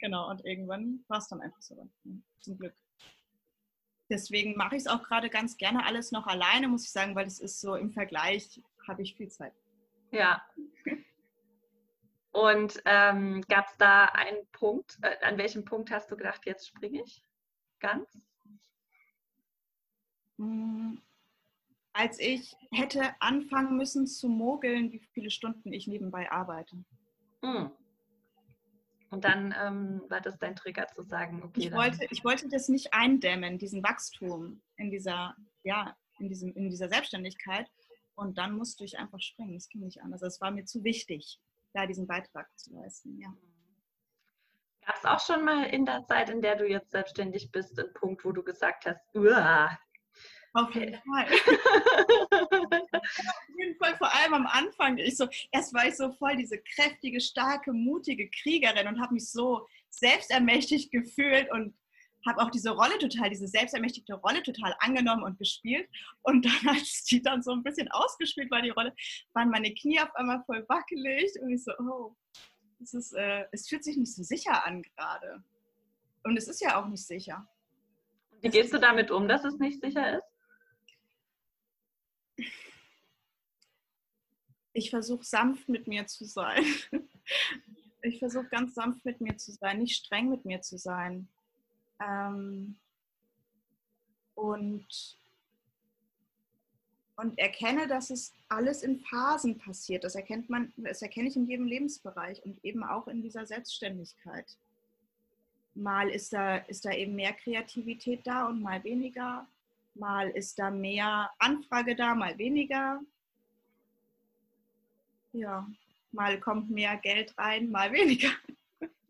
Genau, 0.00 0.28
und 0.30 0.44
irgendwann 0.44 1.04
war 1.08 1.18
es 1.18 1.28
dann 1.28 1.40
einfach 1.40 1.62
so, 1.62 1.88
zum 2.40 2.58
Glück. 2.58 2.74
Deswegen 4.10 4.56
mache 4.56 4.76
ich 4.76 4.82
es 4.82 4.86
auch 4.88 5.02
gerade 5.02 5.30
ganz 5.30 5.56
gerne 5.56 5.86
alles 5.86 6.12
noch 6.12 6.26
alleine, 6.26 6.68
muss 6.68 6.84
ich 6.84 6.92
sagen, 6.92 7.14
weil 7.14 7.26
es 7.26 7.38
ist 7.40 7.60
so 7.60 7.76
im 7.76 7.90
Vergleich, 7.90 8.60
habe 8.86 9.02
ich 9.02 9.14
viel 9.14 9.28
Zeit. 9.28 9.54
Ja. 10.10 10.44
Und 12.32 12.82
ähm, 12.84 13.42
gab 13.48 13.68
es 13.68 13.76
da 13.78 14.06
einen 14.06 14.46
Punkt, 14.52 14.98
äh, 15.02 15.16
an 15.24 15.38
welchem 15.38 15.64
Punkt 15.64 15.90
hast 15.90 16.10
du 16.10 16.16
gedacht, 16.16 16.42
jetzt 16.46 16.68
springe 16.68 17.02
ich 17.02 17.24
ganz? 17.78 18.08
Hm, 20.38 21.00
als 21.92 22.18
ich 22.18 22.54
hätte 22.70 23.14
anfangen 23.20 23.76
müssen 23.76 24.06
zu 24.06 24.28
mogeln, 24.28 24.92
wie 24.92 25.00
viele 25.12 25.30
Stunden 25.30 25.72
ich 25.72 25.86
nebenbei 25.86 26.30
arbeite. 26.30 26.84
Hm. 27.44 27.70
Und 29.10 29.24
dann 29.26 29.54
ähm, 29.60 30.02
war 30.08 30.22
das 30.22 30.38
dein 30.38 30.56
Trigger 30.56 30.86
zu 30.86 31.02
sagen, 31.02 31.42
okay. 31.42 31.66
Ich 31.66 31.72
wollte, 31.72 32.06
ich 32.10 32.24
wollte 32.24 32.48
das 32.48 32.68
nicht 32.68 32.94
eindämmen, 32.94 33.58
diesen 33.58 33.82
Wachstum 33.82 34.62
in 34.76 34.90
dieser, 34.90 35.36
ja, 35.64 35.94
in, 36.18 36.28
diesem, 36.28 36.54
in 36.54 36.70
dieser 36.70 36.88
Selbstständigkeit. 36.88 37.70
Und 38.14 38.38
dann 38.38 38.56
musste 38.56 38.84
ich 38.84 38.98
einfach 38.98 39.20
springen. 39.20 39.56
Es 39.56 39.68
ging 39.68 39.82
nicht 39.82 40.00
anders. 40.00 40.22
Es 40.22 40.40
war 40.40 40.50
mir 40.50 40.64
zu 40.64 40.82
wichtig, 40.82 41.38
da 41.74 41.86
diesen 41.86 42.06
Beitrag 42.06 42.48
zu 42.56 42.72
leisten. 42.72 43.18
Ja. 43.20 43.28
Gab 44.86 44.96
es 44.96 45.04
auch 45.04 45.20
schon 45.20 45.44
mal 45.44 45.64
in 45.64 45.84
der 45.84 46.04
Zeit, 46.06 46.30
in 46.30 46.40
der 46.40 46.56
du 46.56 46.66
jetzt 46.66 46.90
selbstständig 46.90 47.52
bist, 47.52 47.78
einen 47.78 47.92
Punkt, 47.92 48.24
wo 48.24 48.32
du 48.32 48.42
gesagt 48.42 48.86
hast. 48.86 49.00
Auf 50.54 50.74
jeden 50.74 51.00
Fall. 51.02 51.26
auf 52.30 53.48
jeden 53.56 53.76
Fall, 53.78 53.96
vor 53.96 54.14
allem 54.14 54.34
am 54.34 54.46
Anfang. 54.46 54.98
Ich 54.98 55.16
so, 55.16 55.26
erst 55.50 55.72
war 55.72 55.86
ich 55.86 55.96
so 55.96 56.12
voll 56.12 56.36
diese 56.36 56.58
kräftige, 56.58 57.20
starke, 57.20 57.72
mutige 57.72 58.28
Kriegerin 58.28 58.86
und 58.86 59.00
habe 59.00 59.14
mich 59.14 59.30
so 59.30 59.66
selbstermächtigt 59.90 60.90
gefühlt 60.90 61.50
und 61.52 61.74
habe 62.26 62.40
auch 62.42 62.50
diese 62.50 62.70
Rolle 62.70 62.98
total, 62.98 63.30
diese 63.30 63.48
selbstermächtigte 63.48 64.14
Rolle 64.14 64.42
total 64.42 64.74
angenommen 64.80 65.22
und 65.22 65.38
gespielt. 65.38 65.88
Und 66.22 66.44
dann, 66.44 66.68
als 66.76 67.04
die 67.04 67.22
dann 67.22 67.42
so 67.42 67.52
ein 67.52 67.62
bisschen 67.62 67.90
ausgespielt 67.90 68.50
war, 68.50 68.62
die 68.62 68.70
Rolle, 68.70 68.94
waren 69.32 69.50
meine 69.50 69.72
Knie 69.74 70.00
auf 70.00 70.14
einmal 70.14 70.42
voll 70.44 70.64
wackelig 70.68 71.32
und 71.40 71.50
ich 71.50 71.64
so, 71.64 71.72
oh, 71.78 72.14
es, 72.82 72.94
ist, 72.94 73.12
äh, 73.12 73.46
es 73.52 73.68
fühlt 73.68 73.84
sich 73.84 73.96
nicht 73.96 74.14
so 74.14 74.22
sicher 74.22 74.66
an 74.66 74.82
gerade. 74.82 75.42
Und 76.24 76.36
es 76.36 76.48
ist 76.48 76.60
ja 76.60 76.80
auch 76.80 76.86
nicht 76.86 77.04
sicher. 77.04 77.48
Wie 78.40 78.48
gehst 78.48 78.72
du 78.72 78.78
damit 78.78 79.10
um, 79.10 79.28
dass 79.28 79.44
es 79.44 79.58
nicht 79.58 79.80
sicher 79.80 80.18
ist? 80.18 80.31
Ich 84.72 84.90
versuche 84.90 85.24
sanft 85.24 85.68
mit 85.68 85.86
mir 85.86 86.06
zu 86.06 86.24
sein. 86.24 86.64
Ich 88.04 88.18
versuche 88.18 88.48
ganz 88.48 88.74
sanft 88.74 89.04
mit 89.04 89.20
mir 89.20 89.36
zu 89.36 89.52
sein, 89.52 89.78
nicht 89.78 89.94
streng 89.94 90.28
mit 90.28 90.44
mir 90.44 90.60
zu 90.60 90.76
sein. 90.76 91.28
Ähm, 92.00 92.74
und, 94.34 95.16
und 97.14 97.38
erkenne, 97.38 97.86
dass 97.86 98.10
es 98.10 98.32
alles 98.48 98.82
in 98.82 98.98
Phasen 98.98 99.56
passiert. 99.56 100.02
Das 100.02 100.16
erkennt 100.16 100.50
man, 100.50 100.72
das 100.76 101.00
erkenne 101.00 101.28
ich 101.28 101.36
in 101.36 101.46
jedem 101.46 101.66
Lebensbereich 101.66 102.44
und 102.44 102.64
eben 102.64 102.82
auch 102.82 103.06
in 103.06 103.22
dieser 103.22 103.46
Selbstständigkeit. 103.46 104.56
Mal 105.74 106.10
ist 106.10 106.32
da, 106.32 106.56
ist 106.56 106.84
da 106.84 106.90
eben 106.90 107.14
mehr 107.14 107.34
Kreativität 107.34 108.26
da 108.26 108.46
und 108.46 108.62
mal 108.62 108.82
weniger. 108.82 109.46
Mal 109.94 110.30
ist 110.30 110.58
da 110.58 110.70
mehr 110.70 111.30
Anfrage 111.38 111.94
da, 111.94 112.16
mal 112.16 112.36
weniger. 112.36 113.00
Ja, 115.32 115.66
mal 116.10 116.38
kommt 116.40 116.70
mehr 116.70 116.96
Geld 116.98 117.36
rein, 117.38 117.70
mal 117.70 117.92
weniger. 117.92 118.30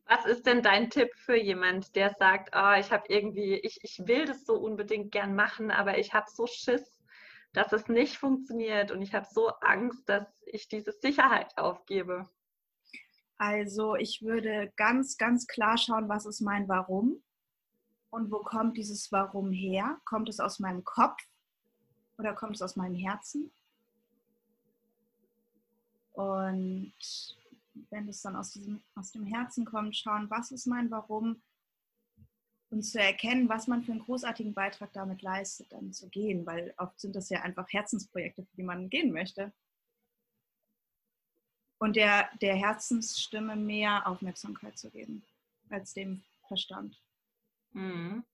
Was 0.07 0.27
ist 0.27 0.47
denn 0.47 0.63
dein 0.63 0.91
Tipp 0.91 1.11
für 1.17 1.37
jemand, 1.37 1.97
der 1.97 2.15
sagt, 2.19 2.55
oh, 2.55 2.75
ich 2.79 2.93
habe 2.93 3.05
irgendwie, 3.09 3.55
ich, 3.55 3.79
ich 3.83 4.07
will 4.07 4.27
das 4.27 4.45
so 4.45 4.55
unbedingt 4.55 5.11
gern 5.11 5.35
machen, 5.35 5.71
aber 5.71 5.99
ich 5.99 6.13
habe 6.13 6.31
so 6.31 6.47
Schiss, 6.47 7.03
dass 7.53 7.73
es 7.73 7.89
nicht 7.89 8.19
funktioniert 8.19 8.91
und 8.91 9.03
ich 9.03 9.15
habe 9.15 9.27
so 9.31 9.49
Angst, 9.61 10.09
dass 10.09 10.27
ich 10.47 10.69
diese 10.69 10.93
Sicherheit 10.93 11.57
aufgebe? 11.57 12.29
Also 13.39 13.97
ich 13.97 14.23
würde 14.23 14.73
ganz, 14.77 15.17
ganz 15.17 15.47
klar 15.47 15.77
schauen, 15.77 16.09
was 16.09 16.27
ist 16.27 16.41
mein 16.41 16.69
Warum 16.69 17.23
und 18.11 18.31
wo 18.31 18.39
kommt 18.39 18.77
dieses 18.77 19.11
Warum 19.11 19.51
her? 19.51 19.99
Kommt 20.05 20.29
es 20.29 20.41
aus 20.41 20.59
meinem 20.61 20.85
Kopf 20.85 21.21
oder 22.19 22.35
kommt 22.35 22.57
es 22.57 22.63
aus 22.63 22.77
meinem 22.77 22.95
Herzen? 22.95 23.51
Und 26.12 26.94
wenn 27.90 28.09
es 28.09 28.22
dann 28.22 28.37
aus, 28.37 28.53
diesem, 28.53 28.83
aus 28.94 29.12
dem 29.12 29.27
Herzen 29.27 29.64
kommt, 29.64 29.96
schauen, 29.96 30.29
was 30.31 30.51
ist 30.51 30.66
mein 30.66 30.90
Warum 30.90 31.42
und 32.70 32.83
zu 32.83 32.98
erkennen, 32.98 33.51
was 33.51 33.66
man 33.66 33.83
für 33.83 33.92
einen 33.92 34.05
großartigen 34.05 34.55
Beitrag 34.55 34.92
damit 34.94 35.20
leistet, 35.20 35.70
dann 35.72 35.92
zu 35.92 36.09
gehen, 36.09 36.46
weil 36.46 36.75
oft 36.79 36.98
sind 36.98 37.14
das 37.14 37.29
ja 37.29 37.42
einfach 37.42 37.70
Herzensprojekte, 37.70 38.44
für 38.44 38.57
die 38.57 38.62
man 38.62 38.88
gehen 38.88 39.12
möchte. 39.12 39.53
Und 41.79 41.96
der, 41.96 42.31
der 42.40 42.57
Herzensstimme 42.57 43.57
mehr 43.57 44.07
Aufmerksamkeit 44.07 44.79
zu 44.79 44.90
geben 44.90 45.22
als 45.68 45.92
dem 45.92 46.22
Verstand. 46.48 46.98
Mhm. 47.72 48.25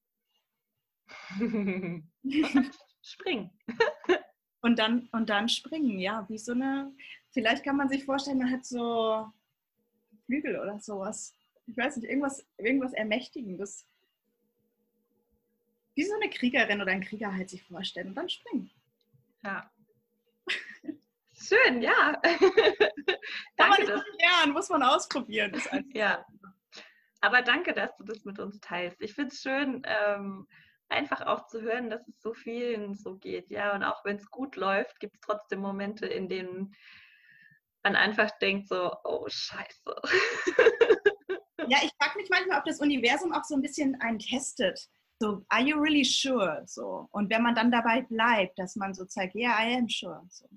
springen. 3.03 3.51
und, 4.61 4.79
dann, 4.79 5.09
und 5.13 5.31
dann 5.31 5.49
springen, 5.49 5.99
ja, 5.99 6.29
wie 6.29 6.39
so 6.39 6.53
eine, 6.53 6.95
vielleicht 7.39 7.63
kann 7.63 7.77
man 7.77 7.89
sich 7.89 8.05
vorstellen, 8.05 8.39
man 8.39 8.51
hat 8.51 8.65
so 8.65 9.31
Flügel 10.27 10.59
oder 10.59 10.81
sowas. 10.81 11.37
Ich 11.67 11.77
weiß 11.77 11.97
nicht, 11.97 12.09
irgendwas, 12.09 12.45
irgendwas 12.57 12.93
Ermächtigendes. 12.93 13.87
Wie 15.95 16.05
so 16.05 16.15
eine 16.17 16.31
Kriegerin 16.31 16.83
oder 16.83 16.91
ein 16.91 17.01
Krieger 17.01 17.33
halt 17.33 17.49
sich 17.49 17.63
vorstellen 17.63 18.09
und 18.09 18.17
dann 18.17 18.29
springen. 18.29 18.73
Ja. 19.45 19.71
Schön, 21.33 21.81
ja. 21.81 22.21
Kann 23.57 23.71
man 23.71 23.81
nicht 23.83 23.89
lernen, 23.89 24.53
muss 24.53 24.69
man 24.69 24.83
ausprobieren. 24.83 25.63
ja. 25.93 26.27
Aber 27.21 27.43
danke, 27.43 27.73
dass 27.73 27.95
du 27.99 28.03
das 28.03 28.25
mit 28.25 28.41
uns 28.41 28.59
teilst. 28.59 29.01
Ich 29.01 29.15
finde 29.15 29.33
es 29.33 29.43
schön, 29.43 29.83
ähm, 29.85 30.49
einfach 30.89 31.21
auch 31.21 31.47
zu 31.47 31.63
hören, 31.63 31.89
dass 31.89 32.07
es 32.09 32.21
so 32.21 32.35
vielen 32.35 32.97
so 32.97 33.17
geht. 33.17 33.49
Ja, 33.51 33.77
und 33.77 33.85
auch 33.85 34.05
wenn 34.05 34.17
es 34.17 34.29
gut 34.29 34.57
läuft, 34.57 34.99
gibt 34.99 35.15
es 35.15 35.21
trotzdem 35.21 35.61
Momente, 35.61 36.07
in 36.07 36.29
denen 36.29 36.75
man 37.83 37.97
einfach 37.97 38.31
denkt 38.39 38.69
so, 38.69 38.93
oh 39.05 39.27
Scheiße. 39.29 39.95
Ja, 41.69 41.79
ich 41.83 41.91
frage 42.01 42.19
mich 42.19 42.31
manchmal, 42.31 42.59
ob 42.59 42.65
das 42.65 42.81
Universum 42.81 43.33
auch 43.33 43.45
so 43.45 43.55
ein 43.55 43.61
bisschen 43.61 43.95
einen 44.01 44.19
testet. 44.19 44.81
So, 45.21 45.45
are 45.49 45.63
you 45.63 45.79
really 45.79 46.05
sure? 46.05 46.63
So. 46.67 47.09
Und 47.11 47.29
wenn 47.31 47.43
man 47.43 47.55
dann 47.55 47.71
dabei 47.71 48.03
bleibt, 48.03 48.59
dass 48.59 48.77
man 48.77 48.95
so 48.95 49.05
zeigt, 49.05 49.35
yeah, 49.35 49.53
I 49.61 49.77
am 49.77 49.89
sure. 49.89 50.23
So. 50.31 50.49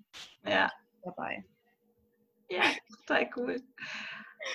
Ja. 0.45 0.71
Dabei. 1.03 1.43
Ja, 2.49 2.63
total 3.07 3.29
cool. 3.35 3.63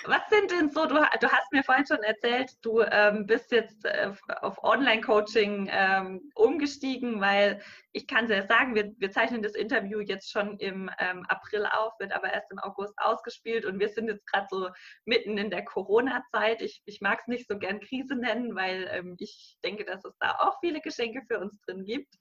Was 0.05 0.29
sind 0.31 0.51
denn 0.51 0.71
so, 0.71 0.87
du, 0.87 0.95
du 0.95 1.31
hast 1.31 1.53
mir 1.53 1.63
vorhin 1.63 1.87
schon 1.87 2.03
erzählt, 2.03 2.51
du 2.63 2.81
ähm, 2.81 3.27
bist 3.27 3.53
jetzt 3.53 3.85
äh, 3.85 4.13
auf 4.41 4.63
Online-Coaching 4.63 5.69
ähm, 5.71 6.31
umgestiegen, 6.35 7.21
weil 7.21 7.63
ich 7.93 8.07
kann 8.07 8.27
sehr 8.27 8.47
sagen, 8.47 8.75
wir, 8.75 8.93
wir 8.99 9.11
zeichnen 9.11 9.43
das 9.43 9.55
Interview 9.55 10.01
jetzt 10.01 10.31
schon 10.31 10.59
im 10.59 10.91
ähm, 10.99 11.25
April 11.29 11.67
auf, 11.67 11.93
wird 11.99 12.13
aber 12.13 12.33
erst 12.33 12.51
im 12.51 12.59
August 12.59 12.95
ausgespielt 12.99 13.65
und 13.65 13.79
wir 13.79 13.89
sind 13.89 14.09
jetzt 14.09 14.27
gerade 14.27 14.47
so 14.51 14.69
mitten 15.05 15.39
in 15.39 15.51
der 15.51 15.65
Corona-Zeit. 15.65 16.63
Ich, 16.63 16.83
ich 16.85 17.01
mag 17.01 17.21
es 17.21 17.27
nicht 17.29 17.49
so 17.49 17.59
gern 17.59 17.81
Krise 17.81 18.17
nennen, 18.17 18.55
weil 18.55 18.89
ähm, 18.93 19.17
ich 19.19 19.57
denke, 19.65 19.85
dass 19.85 20.05
es 20.05 20.17
da 20.19 20.37
auch 20.41 20.59
viele 20.61 20.81
Geschenke 20.81 21.23
für 21.29 21.39
uns 21.39 21.61
drin 21.61 21.85
gibt. 21.85 22.15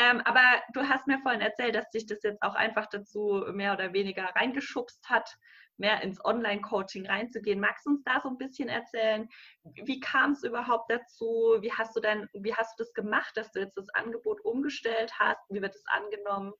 Ähm, 0.00 0.20
aber 0.24 0.62
du 0.72 0.88
hast 0.88 1.08
mir 1.08 1.18
vorhin 1.18 1.40
erzählt, 1.40 1.74
dass 1.74 1.90
dich 1.90 2.06
das 2.06 2.22
jetzt 2.22 2.40
auch 2.40 2.54
einfach 2.54 2.86
dazu 2.86 3.44
mehr 3.52 3.72
oder 3.72 3.92
weniger 3.92 4.24
reingeschubst 4.24 5.08
hat, 5.10 5.28
mehr 5.76 6.02
ins 6.02 6.24
Online-Coaching 6.24 7.06
reinzugehen. 7.06 7.58
Magst 7.58 7.84
du 7.84 7.90
uns 7.90 8.04
da 8.04 8.20
so 8.20 8.28
ein 8.28 8.38
bisschen 8.38 8.68
erzählen? 8.68 9.28
Wie 9.64 9.98
kam 9.98 10.32
es 10.32 10.44
überhaupt 10.44 10.90
dazu? 10.90 11.56
Wie 11.60 11.72
hast 11.72 11.96
du 11.96 12.00
denn, 12.00 12.28
wie 12.32 12.54
hast 12.54 12.78
du 12.78 12.84
das 12.84 12.94
gemacht, 12.94 13.36
dass 13.36 13.50
du 13.50 13.58
jetzt 13.58 13.76
das 13.76 13.88
Angebot 13.90 14.44
umgestellt 14.44 15.12
hast? 15.18 15.40
Wie 15.50 15.60
wird 15.60 15.74
es 15.74 15.84
angenommen? 15.86 16.52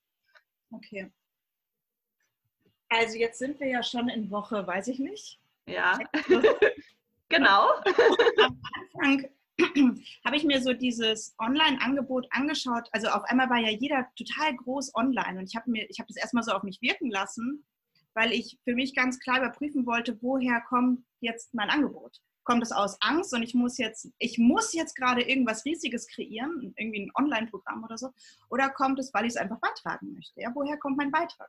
Okay. 0.72 1.12
Also 2.88 3.18
jetzt 3.18 3.38
sind 3.38 3.60
wir 3.60 3.68
ja 3.68 3.84
schon 3.84 4.08
in 4.08 4.30
Woche, 4.32 4.66
weiß 4.66 4.88
ich 4.88 4.98
nicht. 4.98 5.38
Ja. 5.66 5.96
genau. 7.28 7.70
Am 8.38 8.60
Anfang 9.00 9.30
habe 10.24 10.36
ich 10.36 10.44
mir 10.44 10.62
so 10.62 10.72
dieses 10.72 11.34
Online-Angebot 11.38 12.26
angeschaut. 12.30 12.88
Also 12.92 13.08
auf 13.08 13.24
einmal 13.24 13.50
war 13.50 13.58
ja 13.58 13.70
jeder 13.70 14.06
total 14.16 14.54
groß 14.56 14.94
online 14.94 15.38
und 15.38 15.46
ich 15.46 15.56
habe 15.56 15.70
mir, 15.70 15.88
ich 15.90 15.98
habe 15.98 16.08
das 16.08 16.16
erstmal 16.16 16.44
so 16.44 16.52
auf 16.52 16.62
mich 16.62 16.80
wirken 16.80 17.10
lassen 17.10 17.64
weil 18.18 18.32
ich 18.32 18.58
für 18.64 18.74
mich 18.74 18.96
ganz 18.96 19.20
klar 19.20 19.38
überprüfen 19.38 19.86
wollte, 19.86 20.20
woher 20.20 20.60
kommt 20.62 21.04
jetzt 21.20 21.54
mein 21.54 21.70
Angebot? 21.70 22.20
Kommt 22.42 22.64
es 22.64 22.72
aus 22.72 23.00
Angst 23.00 23.32
und 23.32 23.44
ich 23.44 23.54
muss 23.54 23.78
jetzt, 23.78 24.10
ich 24.18 24.38
muss 24.38 24.72
jetzt 24.72 24.96
gerade 24.96 25.22
irgendwas 25.22 25.64
Riesiges 25.64 26.08
kreieren, 26.08 26.74
irgendwie 26.76 27.02
ein 27.02 27.12
Online-Programm 27.14 27.84
oder 27.84 27.96
so? 27.96 28.08
Oder 28.50 28.70
kommt 28.70 28.98
es, 28.98 29.14
weil 29.14 29.24
ich 29.24 29.34
es 29.34 29.36
einfach 29.36 29.60
beitragen 29.60 30.14
möchte? 30.14 30.40
Ja, 30.40 30.50
woher 30.52 30.78
kommt 30.78 30.96
mein 30.96 31.12
Beitrag? 31.12 31.48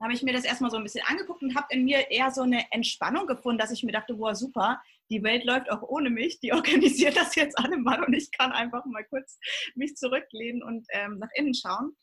Da 0.00 0.06
habe 0.06 0.14
ich 0.14 0.24
mir 0.24 0.32
das 0.32 0.44
erstmal 0.44 0.72
so 0.72 0.78
ein 0.78 0.82
bisschen 0.82 1.06
angeguckt 1.06 1.42
und 1.42 1.54
habe 1.54 1.68
in 1.70 1.84
mir 1.84 2.10
eher 2.10 2.32
so 2.32 2.42
eine 2.42 2.72
Entspannung 2.72 3.28
gefunden, 3.28 3.58
dass 3.58 3.70
ich 3.70 3.84
mir 3.84 3.92
dachte, 3.92 4.14
boah, 4.14 4.34
super, 4.34 4.82
die 5.10 5.22
Welt 5.22 5.44
läuft 5.44 5.70
auch 5.70 5.82
ohne 5.82 6.10
mich, 6.10 6.40
die 6.40 6.52
organisiert 6.52 7.16
das 7.16 7.34
jetzt 7.34 7.58
alle 7.58 7.78
mal 7.78 8.02
und 8.04 8.14
ich 8.14 8.30
kann 8.32 8.52
einfach 8.52 8.84
mal 8.86 9.04
kurz 9.04 9.38
mich 9.74 9.96
zurücklehnen 9.96 10.62
und 10.62 10.86
ähm, 10.90 11.18
nach 11.18 11.30
innen 11.34 11.54
schauen. 11.54 11.96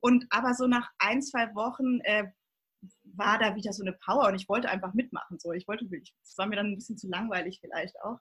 Und 0.00 0.26
aber 0.30 0.54
so 0.54 0.66
nach 0.66 0.90
ein, 0.98 1.22
zwei 1.22 1.54
Wochen 1.54 2.00
äh, 2.00 2.24
war 3.04 3.38
da 3.38 3.54
wieder 3.54 3.72
so 3.72 3.82
eine 3.82 3.92
Power 3.92 4.28
und 4.28 4.34
ich 4.34 4.48
wollte 4.48 4.68
einfach 4.68 4.94
mitmachen. 4.94 5.38
So. 5.38 5.52
Ich 5.52 5.68
wollte, 5.68 5.86
es 5.86 6.38
war 6.38 6.46
mir 6.46 6.56
dann 6.56 6.72
ein 6.72 6.76
bisschen 6.76 6.98
zu 6.98 7.08
langweilig 7.08 7.58
vielleicht 7.60 7.94
auch. 8.02 8.18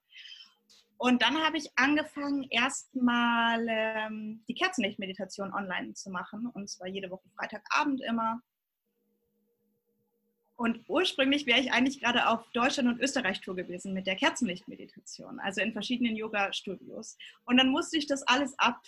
Und 0.98 1.24
dann 1.24 1.44
habe 1.44 1.58
ich 1.58 1.72
angefangen, 1.78 2.46
erstmal 2.52 3.66
ähm, 3.68 4.44
die 4.48 4.54
Kerzenlichtmeditation 4.54 5.52
online 5.52 5.94
zu 5.94 6.12
machen. 6.12 6.46
Und 6.54 6.70
zwar 6.70 6.88
jede 6.88 7.10
Woche 7.10 7.28
Freitagabend 7.36 8.02
immer. 8.04 8.40
Und 10.62 10.84
ursprünglich 10.88 11.48
wäre 11.48 11.60
ich 11.60 11.72
eigentlich 11.72 12.00
gerade 12.00 12.28
auf 12.28 12.48
Deutschland- 12.52 12.88
und 12.88 13.02
Österreich-Tour 13.02 13.56
gewesen 13.56 13.94
mit 13.94 14.06
der 14.06 14.16
Kerzenlichtmeditation, 14.16 15.40
also 15.40 15.60
in 15.60 15.74
verschiedenen 15.74 16.16
Yoga-Studios. 16.16 17.18
Und 17.46 17.58
dann 17.58 17.70
musste 17.70 17.98
ich 17.98 18.06
das 18.06 18.22
alles 18.28 18.54
ab, 18.60 18.80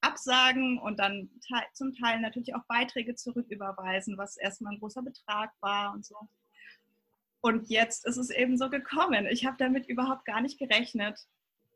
absagen 0.00 0.80
und 0.80 0.98
dann 0.98 1.30
zum 1.72 1.94
Teil 1.94 2.20
natürlich 2.20 2.56
auch 2.56 2.64
Beiträge 2.66 3.14
zurücküberweisen, 3.14 4.18
was 4.18 4.38
erstmal 4.38 4.72
ein 4.72 4.80
großer 4.80 5.02
Betrag 5.02 5.52
war 5.60 5.92
und 5.92 6.04
so. 6.04 6.16
Und 7.42 7.70
jetzt 7.70 8.06
ist 8.06 8.16
es 8.16 8.30
eben 8.30 8.58
so 8.58 8.68
gekommen. 8.68 9.28
Ich 9.30 9.46
habe 9.46 9.56
damit 9.56 9.86
überhaupt 9.86 10.24
gar 10.24 10.40
nicht 10.40 10.58
gerechnet. 10.58 11.16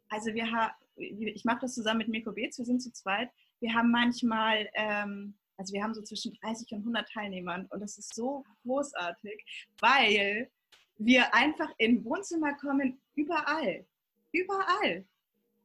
Also 0.09 0.35
wir 0.35 0.47
ich 0.97 1.45
mache 1.45 1.61
das 1.61 1.75
zusammen 1.75 1.99
mit 1.99 2.09
Mirko 2.09 2.33
Beetz, 2.33 2.59
wir 2.59 2.65
sind 2.65 2.83
zu 2.83 2.93
zweit. 2.93 3.31
Wir 3.61 3.73
haben 3.73 3.93
manchmal 3.93 4.69
ähm, 4.75 5.39
also 5.57 5.73
wir 5.73 5.83
haben 5.83 5.95
so 5.95 6.03
zwischen 6.03 6.35
30 6.43 6.73
und 6.73 6.79
100 6.81 7.09
Teilnehmern 7.09 7.67
und 7.71 7.81
das 7.81 7.99
ist 7.99 8.15
so 8.15 8.45
großartig, 8.63 9.45
weil 9.81 10.51
wir 10.97 11.35
einfach 11.35 11.71
in 11.79 12.05
Wohnzimmer 12.05 12.55
kommen, 12.55 13.01
überall. 13.15 13.87
Überall. 14.33 15.05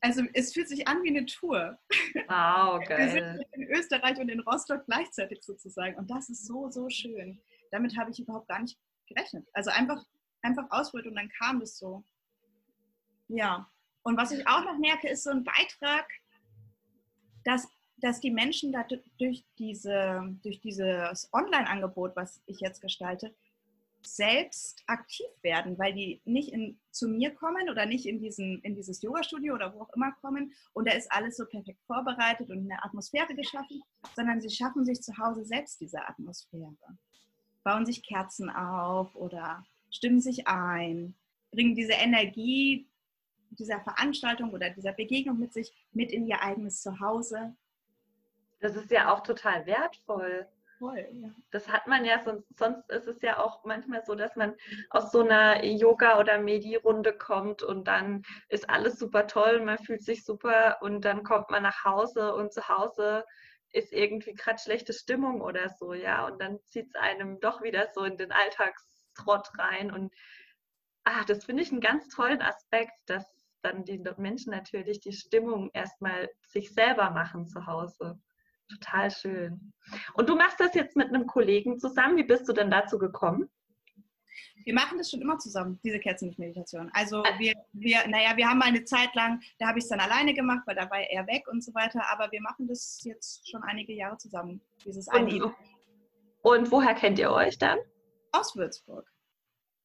Also 0.02 0.23
es 0.34 0.54
fühlt 0.54 0.69
sich 0.69 0.88
an 0.88 1.04
wie 1.04 1.10
eine 1.10 1.25
Tour. 1.25 1.78
Wow, 2.28 2.82
geil. 2.86 3.13
Wir 3.13 3.34
sind 3.34 3.45
in 3.52 3.63
Österreich 3.63 4.17
und 4.17 4.30
in 4.30 4.39
Rostock 4.39 4.86
gleichzeitig 4.86 5.43
sozusagen. 5.43 5.97
Und 5.97 6.10
das 6.10 6.30
ist 6.30 6.45
so, 6.45 6.69
so 6.69 6.89
schön. 6.89 7.41
Damit 7.71 7.97
habe 7.97 8.12
ich 8.12 8.19
überhaupt 8.19 8.47
gar 8.47 8.62
nicht 8.62 8.80
gerechnet. 9.08 9.45
Also 9.54 9.71
einfach, 9.71 10.02
einfach 10.41 10.65
ausprobiert 10.69 11.08
und 11.08 11.15
dann 11.15 11.30
kam 11.30 11.60
das 11.60 11.78
so. 11.78 12.04
Ja. 13.28 13.69
Und 14.04 14.17
was 14.17 14.32
ich 14.32 14.47
auch 14.47 14.63
noch 14.63 14.78
merke, 14.78 15.10
ist 15.10 15.23
so 15.23 15.32
ein 15.32 15.43
Beitrag, 15.43 16.08
dass 17.43 17.67
dass 18.01 18.19
die 18.19 18.31
Menschen 18.31 18.75
durch, 19.17 19.45
diese, 19.57 20.38
durch 20.43 20.59
dieses 20.62 21.29
Online-Angebot, 21.33 22.15
was 22.15 22.41
ich 22.45 22.59
jetzt 22.59 22.81
gestalte, 22.81 23.33
selbst 24.01 24.81
aktiv 24.88 25.27
werden, 25.41 25.77
weil 25.77 25.93
die 25.93 26.21
nicht 26.25 26.53
in, 26.53 26.79
zu 26.91 27.07
mir 27.09 27.33
kommen 27.33 27.69
oder 27.69 27.85
nicht 27.85 28.05
in, 28.05 28.19
diesen, 28.19 28.62
in 28.62 28.75
dieses 28.75 29.01
Yoga-Studio 29.01 29.53
oder 29.55 29.73
wo 29.73 29.81
auch 29.81 29.93
immer 29.93 30.12
kommen 30.21 30.53
und 30.73 30.88
da 30.88 30.93
ist 30.93 31.12
alles 31.12 31.38
so 31.38 31.45
perfekt 31.45 31.83
vorbereitet 31.85 32.49
und 32.49 32.59
eine 32.59 32.83
Atmosphäre 32.83 33.35
geschaffen, 33.35 33.81
sondern 34.15 34.41
sie 34.41 34.49
schaffen 34.49 34.85
sich 34.85 35.01
zu 35.01 35.17
Hause 35.17 35.43
selbst 35.43 35.81
diese 35.81 36.07
Atmosphäre. 36.07 36.77
Bauen 37.63 37.85
sich 37.85 38.03
Kerzen 38.03 38.49
auf 38.49 39.15
oder 39.15 39.65
stimmen 39.91 40.21
sich 40.21 40.47
ein, 40.47 41.15
bringen 41.51 41.75
diese 41.75 41.93
Energie 41.93 42.88
dieser 43.51 43.81
Veranstaltung 43.81 44.51
oder 44.51 44.69
dieser 44.69 44.93
Begegnung 44.93 45.39
mit 45.39 45.53
sich 45.53 45.73
mit 45.91 46.12
in 46.12 46.27
ihr 46.27 46.41
eigenes 46.41 46.81
Zuhause 46.81 47.55
das 48.59 48.75
ist 48.75 48.91
ja 48.91 49.13
auch 49.13 49.21
total 49.21 49.65
wertvoll. 49.65 50.47
Voll, 50.79 51.05
ja. 51.11 51.29
Das 51.51 51.67
hat 51.67 51.87
man 51.87 52.05
ja, 52.05 52.23
sonst, 52.23 52.57
sonst 52.57 52.89
ist 52.89 53.05
es 53.07 53.21
ja 53.21 53.37
auch 53.37 53.65
manchmal 53.65 54.01
so, 54.05 54.15
dass 54.15 54.37
man 54.37 54.55
aus 54.89 55.11
so 55.11 55.21
einer 55.21 55.63
Yoga- 55.65 56.19
oder 56.19 56.39
Medi-Runde 56.39 57.13
kommt 57.17 57.63
und 57.63 57.89
dann 57.89 58.23
ist 58.47 58.69
alles 58.69 58.97
super 58.97 59.27
toll, 59.27 59.59
man 59.59 59.77
fühlt 59.77 60.03
sich 60.03 60.23
super 60.23 60.77
und 60.81 61.03
dann 61.03 61.23
kommt 61.23 61.49
man 61.49 61.63
nach 61.63 61.83
Hause 61.83 62.33
und 62.33 62.53
zu 62.53 62.69
Hause 62.69 63.25
ist 63.73 63.91
irgendwie 63.91 64.33
gerade 64.33 64.57
schlechte 64.57 64.93
Stimmung 64.93 65.41
oder 65.41 65.69
so, 65.69 65.93
ja, 65.93 66.25
und 66.25 66.41
dann 66.41 66.59
zieht 66.63 66.87
es 66.87 66.95
einem 66.95 67.41
doch 67.41 67.61
wieder 67.61 67.89
so 67.93 68.05
in 68.05 68.15
den 68.15 68.31
Alltagstrott 68.31 69.49
rein 69.59 69.91
und 69.91 70.13
ach, 71.03 71.25
das 71.25 71.43
finde 71.43 71.63
ich 71.63 71.71
einen 71.71 71.81
ganz 71.81 72.07
tollen 72.07 72.41
Aspekt, 72.41 72.93
dass 73.05 73.25
dann 73.61 73.83
die 73.83 74.01
Menschen 74.17 74.51
natürlich 74.51 75.01
die 75.01 75.11
Stimmung 75.11 75.69
erstmal 75.73 76.29
sich 76.47 76.73
selber 76.73 77.09
machen 77.09 77.47
zu 77.47 77.65
Hause. 77.65 78.17
Total 78.69 79.10
schön. 79.10 79.73
Und 80.13 80.29
du 80.29 80.36
machst 80.36 80.60
das 80.60 80.75
jetzt 80.75 80.95
mit 80.95 81.08
einem 81.08 81.25
Kollegen 81.25 81.79
zusammen. 81.79 82.17
Wie 82.17 82.23
bist 82.23 82.47
du 82.47 82.53
denn 82.53 82.69
dazu 82.69 82.99
gekommen? 82.99 83.49
Wir 84.65 84.73
machen 84.73 84.97
das 84.97 85.10
schon 85.10 85.21
immer 85.21 85.39
zusammen, 85.39 85.79
diese 85.84 85.99
Kerzenlichtmeditation. 85.99 86.91
Also 86.93 87.23
ah. 87.23 87.39
wir, 87.39 87.53
wir, 87.73 88.08
naja, 88.08 88.38
wir 88.38 88.47
haben 88.47 88.60
mal 88.60 88.67
eine 88.67 88.84
Zeit 88.84 89.15
lang, 89.15 89.41
da 89.58 89.67
habe 89.67 89.79
ich 89.79 89.86
es 89.86 89.89
dann 89.89 89.99
alleine 89.99 90.34
gemacht, 90.34 90.62
weil 90.65 90.75
da 90.75 90.89
war 90.91 90.99
er 90.99 91.25
weg 91.27 91.47
und 91.47 91.63
so 91.63 91.73
weiter. 91.73 92.01
Aber 92.12 92.32
wir 92.32 92.41
machen 92.41 92.67
das 92.67 92.99
jetzt 93.03 93.49
schon 93.49 93.63
einige 93.63 93.93
Jahre 93.93 94.17
zusammen, 94.17 94.62
dieses 94.86 95.08
eine. 95.08 95.45
Und, 95.45 95.55
und 96.41 96.71
woher 96.71 96.93
kennt 96.93 97.17
ihr 97.17 97.32
euch 97.32 97.58
dann? 97.58 97.79
Aus 98.32 98.55
Würzburg. 98.55 99.10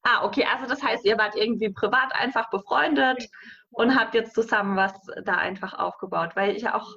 Ah, 0.02 0.24
okay. 0.24 0.44
Also 0.44 0.66
das 0.66 0.82
heißt, 0.82 1.04
ihr 1.06 1.16
wart 1.16 1.34
irgendwie 1.34 1.70
privat 1.70 2.14
einfach 2.14 2.50
befreundet 2.50 3.26
und 3.70 3.98
habt 3.98 4.14
jetzt 4.14 4.34
zusammen 4.34 4.76
was 4.76 4.92
da 5.24 5.36
einfach 5.36 5.72
aufgebaut. 5.78 6.36
Weil 6.36 6.56
ich 6.56 6.68
auch 6.68 6.94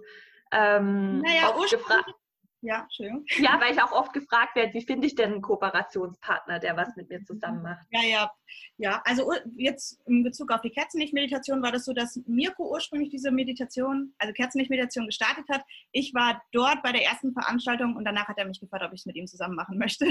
ähm, 0.52 1.20
naja, 1.20 1.52
gefragt. 1.70 2.14
Ja, 2.62 2.88
schön. 2.92 3.24
Ja, 3.38 3.60
weil 3.62 3.74
ich 3.74 3.82
auch 3.82 3.92
oft 3.92 4.14
gefragt 4.14 4.56
werde, 4.56 4.74
wie 4.74 4.82
finde 4.82 5.06
ich 5.06 5.14
denn 5.14 5.32
einen 5.32 5.42
Kooperationspartner, 5.42 6.60
der 6.60 6.76
was 6.76 6.96
mit 6.96 7.08
mir 7.08 7.24
zusammen 7.24 7.62
macht? 7.62 7.86
Ja, 7.92 8.02
ja. 8.02 8.32
Ja, 8.78 9.02
also 9.06 9.32
jetzt 9.56 10.02
in 10.08 10.24
Bezug 10.24 10.52
auf 10.52 10.62
die 10.62 10.72
Kerzenlicht-Meditation 10.72 11.62
war 11.62 11.72
das 11.72 11.86
so, 11.86 11.94
dass 11.94 12.20
Mirko 12.26 12.72
ursprünglich 12.72 13.10
diese 13.10 13.32
Meditation, 13.32 14.14
also 14.18 14.34
Kerzenlicht-Meditation 14.34 15.06
gestartet 15.06 15.46
hat. 15.50 15.64
Ich 15.92 16.14
war 16.16 16.42
dort 16.52 16.82
bei 16.82 16.92
der 16.92 17.04
ersten 17.04 17.32
Veranstaltung 17.32 17.96
und 17.96 18.06
danach 18.06 18.28
hat 18.28 18.38
er 18.38 18.46
mich 18.46 18.60
gefragt, 18.60 18.84
ob 18.84 18.94
ich 18.94 19.02
es 19.02 19.06
mit 19.06 19.16
ihm 19.16 19.28
zusammen 19.28 19.56
machen 19.56 19.78
möchte. 19.78 20.08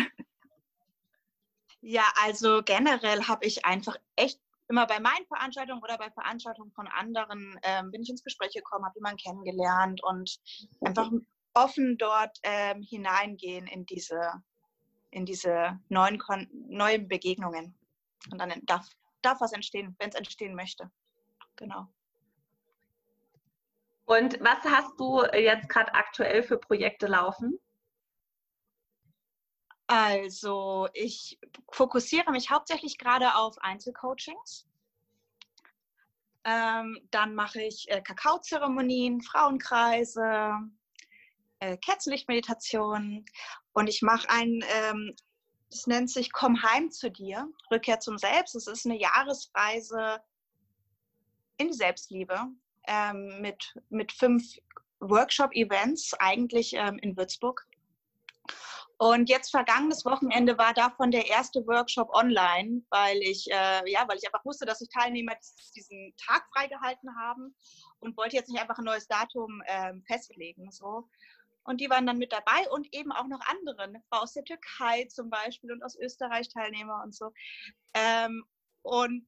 Ja, 1.80 2.04
also 2.24 2.62
generell 2.64 3.24
habe 3.24 3.44
ich 3.44 3.64
einfach 3.64 3.96
echt 4.16 4.40
immer 4.68 4.86
bei 4.86 5.00
meinen 5.00 5.26
Veranstaltungen 5.26 5.82
oder 5.82 5.98
bei 5.98 6.10
Veranstaltungen 6.10 6.72
von 6.72 6.88
anderen 6.88 7.58
ähm, 7.62 7.90
bin 7.90 8.02
ich 8.02 8.10
ins 8.10 8.24
Gespräch 8.24 8.52
gekommen, 8.52 8.84
habe 8.84 8.98
jemanden 8.98 9.18
kennengelernt 9.18 10.02
und 10.02 10.38
einfach 10.80 11.10
offen 11.54 11.96
dort 11.98 12.38
ähm, 12.42 12.82
hineingehen 12.82 13.66
in 13.66 13.86
diese, 13.86 14.42
in 15.10 15.24
diese 15.24 15.78
neuen, 15.88 16.20
neuen 16.68 17.08
Begegnungen. 17.08 17.78
Und 18.30 18.38
dann 18.38 18.52
darf, 18.64 18.86
darf 19.22 19.40
was 19.40 19.52
entstehen, 19.52 19.94
wenn 19.98 20.10
es 20.10 20.16
entstehen 20.16 20.54
möchte. 20.54 20.90
Genau. 21.56 21.86
Und 24.04 24.38
was 24.40 24.62
hast 24.64 24.98
du 25.00 25.24
jetzt 25.34 25.68
gerade 25.68 25.92
aktuell 25.94 26.42
für 26.42 26.58
Projekte 26.58 27.06
laufen? 27.06 27.58
Also 29.86 30.88
ich 30.94 31.38
fokussiere 31.70 32.32
mich 32.32 32.50
hauptsächlich 32.50 32.98
gerade 32.98 33.36
auf 33.36 33.56
Einzelcoachings. 33.58 34.66
Ähm, 36.44 37.00
dann 37.10 37.34
mache 37.34 37.62
ich 37.62 37.90
äh, 37.90 38.00
Kakaozeremonien, 38.00 39.20
Frauenkreise, 39.20 40.52
äh, 41.60 41.76
Kerzenlichtmeditationen 41.78 43.24
und 43.72 43.88
ich 43.88 44.02
mache 44.02 44.28
ein, 44.30 44.64
ähm, 44.84 45.14
nennt 45.86 46.10
sich 46.10 46.32
Komm 46.32 46.62
heim 46.62 46.90
zu 46.90 47.10
dir, 47.10 47.48
Rückkehr 47.70 48.00
zum 48.00 48.18
Selbst. 48.18 48.54
Es 48.54 48.66
ist 48.66 48.86
eine 48.86 48.98
Jahresreise 48.98 50.20
in 51.58 51.68
die 51.68 51.74
Selbstliebe 51.74 52.48
ähm, 52.86 53.40
mit, 53.40 53.74
mit 53.88 54.12
fünf 54.12 54.56
Workshop-Events, 55.00 56.14
eigentlich 56.14 56.74
ähm, 56.74 56.98
in 56.98 57.16
Würzburg. 57.16 57.66
Und 58.98 59.28
jetzt 59.28 59.50
vergangenes 59.50 60.06
Wochenende 60.06 60.56
war 60.56 60.72
davon 60.72 61.10
der 61.10 61.26
erste 61.28 61.66
Workshop 61.66 62.08
online, 62.14 62.82
weil 62.88 63.18
ich, 63.18 63.46
äh, 63.50 63.90
ja, 63.90 64.08
weil 64.08 64.16
ich 64.16 64.26
einfach 64.26 64.44
wusste, 64.44 64.64
dass 64.64 64.78
sich 64.78 64.88
Teilnehmer 64.88 65.34
diesen 65.74 66.14
Tag 66.16 66.46
freigehalten 66.54 67.14
haben 67.20 67.54
und 67.98 68.16
wollte 68.16 68.36
jetzt 68.36 68.48
nicht 68.48 68.60
einfach 68.60 68.78
ein 68.78 68.84
neues 68.84 69.06
Datum 69.06 69.62
äh, 69.66 69.92
festlegen. 70.06 70.70
So. 70.70 71.08
Und 71.64 71.80
die 71.80 71.90
waren 71.90 72.06
dann 72.06 72.16
mit 72.16 72.32
dabei 72.32 72.70
und 72.70 72.88
eben 72.94 73.12
auch 73.12 73.26
noch 73.26 73.40
andere, 73.46 73.92
aus 74.10 74.32
der 74.32 74.44
Türkei 74.44 75.04
zum 75.06 75.28
Beispiel 75.28 75.72
und 75.72 75.82
aus 75.82 75.96
Österreich 75.96 76.48
Teilnehmer 76.48 77.02
und 77.04 77.14
so. 77.14 77.32
Ähm, 77.92 78.44
und 78.82 79.26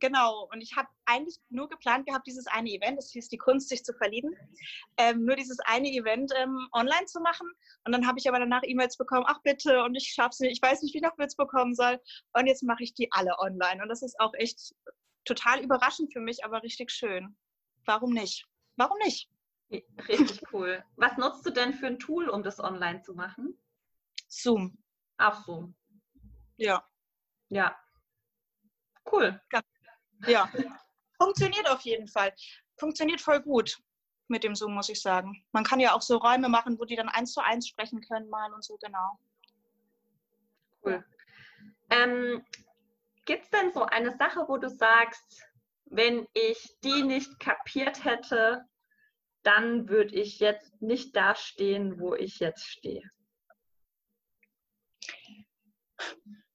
genau, 0.00 0.48
und 0.52 0.60
ich 0.60 0.76
habe 0.76 0.88
eigentlich 1.04 1.38
nur 1.48 1.68
geplant 1.68 2.06
gehabt, 2.06 2.26
dieses 2.26 2.46
eine 2.46 2.70
Event, 2.70 2.98
das 2.98 3.10
hieß 3.10 3.28
die 3.28 3.38
Kunst, 3.38 3.68
sich 3.68 3.84
zu 3.84 3.92
verlieben, 3.94 4.34
ähm, 4.96 5.24
nur 5.24 5.36
dieses 5.36 5.58
eine 5.60 5.88
Event 5.88 6.32
ähm, 6.36 6.68
online 6.72 7.06
zu 7.06 7.20
machen. 7.20 7.50
Und 7.84 7.92
dann 7.92 8.06
habe 8.06 8.18
ich 8.18 8.28
aber 8.28 8.38
danach 8.38 8.62
E-Mails 8.64 8.96
bekommen, 8.96 9.24
ach 9.26 9.40
bitte, 9.42 9.82
und 9.82 9.94
ich 9.94 10.08
schaffe 10.08 10.30
es 10.30 10.40
nicht, 10.40 10.52
ich 10.52 10.62
weiß 10.62 10.82
nicht, 10.82 10.94
wie 10.94 10.98
ich 10.98 11.02
nach 11.02 11.18
Würzburg 11.18 11.50
kommen 11.50 11.74
soll. 11.74 12.00
Und 12.32 12.46
jetzt 12.46 12.62
mache 12.62 12.82
ich 12.82 12.94
die 12.94 13.10
alle 13.12 13.38
online. 13.38 13.82
Und 13.82 13.88
das 13.88 14.02
ist 14.02 14.18
auch 14.20 14.34
echt 14.34 14.74
total 15.24 15.60
überraschend 15.62 16.12
für 16.12 16.20
mich, 16.20 16.44
aber 16.44 16.62
richtig 16.62 16.90
schön. 16.90 17.36
Warum 17.84 18.12
nicht? 18.12 18.46
Warum 18.76 18.98
nicht? 18.98 19.28
Richtig 20.08 20.42
cool. 20.52 20.84
Was 20.96 21.16
nutzt 21.16 21.44
du 21.46 21.50
denn 21.50 21.74
für 21.74 21.86
ein 21.86 21.98
Tool, 21.98 22.28
um 22.28 22.42
das 22.42 22.60
online 22.60 23.02
zu 23.02 23.14
machen? 23.14 23.58
Zoom. 24.28 24.78
Auch 25.18 25.44
Zoom. 25.44 25.74
Ja. 26.56 26.84
Ja. 27.48 27.76
Cool. 29.10 29.40
Ganz 29.50 29.66
ja, 30.26 30.48
funktioniert 31.18 31.68
auf 31.68 31.80
jeden 31.82 32.08
Fall. 32.08 32.32
Funktioniert 32.76 33.20
voll 33.20 33.40
gut 33.40 33.78
mit 34.28 34.42
dem 34.44 34.54
Zoom, 34.54 34.74
muss 34.74 34.88
ich 34.88 35.00
sagen. 35.00 35.44
Man 35.52 35.64
kann 35.64 35.80
ja 35.80 35.94
auch 35.94 36.02
so 36.02 36.16
Räume 36.16 36.48
machen, 36.48 36.78
wo 36.78 36.84
die 36.84 36.96
dann 36.96 37.08
eins 37.08 37.32
zu 37.32 37.40
eins 37.40 37.68
sprechen 37.68 38.00
können 38.00 38.28
mal 38.28 38.52
und 38.52 38.64
so, 38.64 38.76
genau. 38.78 39.18
Cool. 40.84 41.04
Ähm, 41.90 42.44
Gibt 43.26 43.44
es 43.44 43.50
denn 43.50 43.72
so 43.72 43.84
eine 43.84 44.16
Sache, 44.16 44.44
wo 44.48 44.58
du 44.58 44.68
sagst, 44.68 45.42
wenn 45.86 46.26
ich 46.34 46.76
die 46.82 47.02
nicht 47.02 47.38
kapiert 47.40 48.04
hätte, 48.04 48.64
dann 49.42 49.88
würde 49.88 50.14
ich 50.14 50.40
jetzt 50.40 50.80
nicht 50.80 51.14
da 51.14 51.34
stehen, 51.34 52.00
wo 52.00 52.14
ich 52.14 52.40
jetzt 52.40 52.66
stehe? 52.66 53.02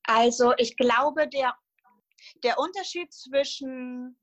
Also 0.04 0.54
ich 0.58 0.76
glaube, 0.76 1.28
der, 1.28 1.56
der 2.44 2.60
Unterschied 2.60 3.14
zwischen 3.14 4.18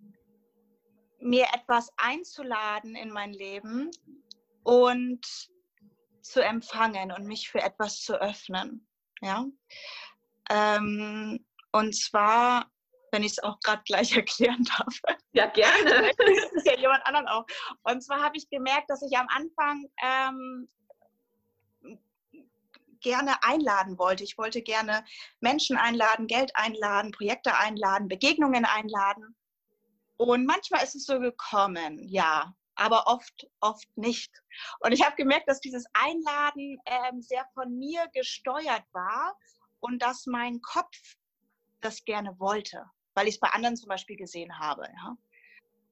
mir 1.19 1.47
etwas 1.55 1.91
einzuladen 1.97 2.95
in 2.95 3.11
mein 3.11 3.33
Leben 3.33 3.91
und 4.63 5.27
zu 6.21 6.43
empfangen 6.43 7.13
und 7.13 7.27
mich 7.27 7.49
für 7.49 7.61
etwas 7.61 8.01
zu 8.01 8.21
öffnen. 8.21 8.87
Ja? 9.23 9.47
Ähm, 10.51 11.45
und 11.73 11.95
zwar, 11.95 12.71
wenn 13.13 13.23
ich 13.23 13.33
es 13.33 13.39
auch 13.43 13.59
gerade 13.61 13.83
gleich 13.85 14.13
erklären 14.17 14.65
darf. 14.77 15.01
Ja, 15.33 15.47
gerne. 15.47 16.13
das 16.17 16.53
ist 16.53 16.67
ja 16.67 16.77
jemand 16.77 17.05
anderen 17.07 17.29
auch. 17.29 17.47
Und 17.85 18.03
zwar 18.03 18.23
habe 18.23 18.37
ich 18.37 18.49
gemerkt, 18.51 18.91
dass 18.91 19.03
ich 19.03 19.17
am 19.17 19.29
Anfang 19.29 19.87
ähm, 20.03 20.69
gerne 23.07 23.40
einladen 23.45 23.99
wollte. 23.99 24.25
Ich 24.25 24.37
wollte 24.37 24.62
gerne 24.62 25.05
Menschen 25.38 25.77
einladen, 25.77 26.27
Geld 26.27 26.51
einladen, 26.55 27.12
Projekte 27.12 27.57
einladen, 27.57 28.09
Begegnungen 28.09 28.64
einladen. 28.64 29.37
Und 30.16 30.45
manchmal 30.45 30.83
ist 30.83 30.97
es 30.97 31.05
so 31.05 31.21
gekommen, 31.21 32.01
ja, 32.09 32.53
aber 32.75 33.07
oft, 33.07 33.47
oft 33.61 33.87
nicht. 33.97 34.33
Und 34.81 34.90
ich 34.90 35.05
habe 35.05 35.14
gemerkt, 35.14 35.49
dass 35.49 35.61
dieses 35.61 35.85
Einladen 35.92 36.79
ähm, 36.87 37.23
sehr 37.23 37.47
von 37.55 37.79
mir 37.79 38.09
gesteuert 38.12 38.83
war 38.92 39.38
und 39.79 40.03
dass 40.03 40.27
mein 40.27 40.61
Kopf 40.61 40.97
das 41.83 42.05
gerne 42.05 42.35
wollte, 42.40 42.85
weil 43.14 43.29
ich 43.29 43.35
es 43.35 43.40
bei 43.40 43.51
anderen 43.51 43.77
zum 43.77 43.88
Beispiel 43.88 44.16
gesehen 44.16 44.59
habe. 44.59 44.83
Ja? 44.83 45.16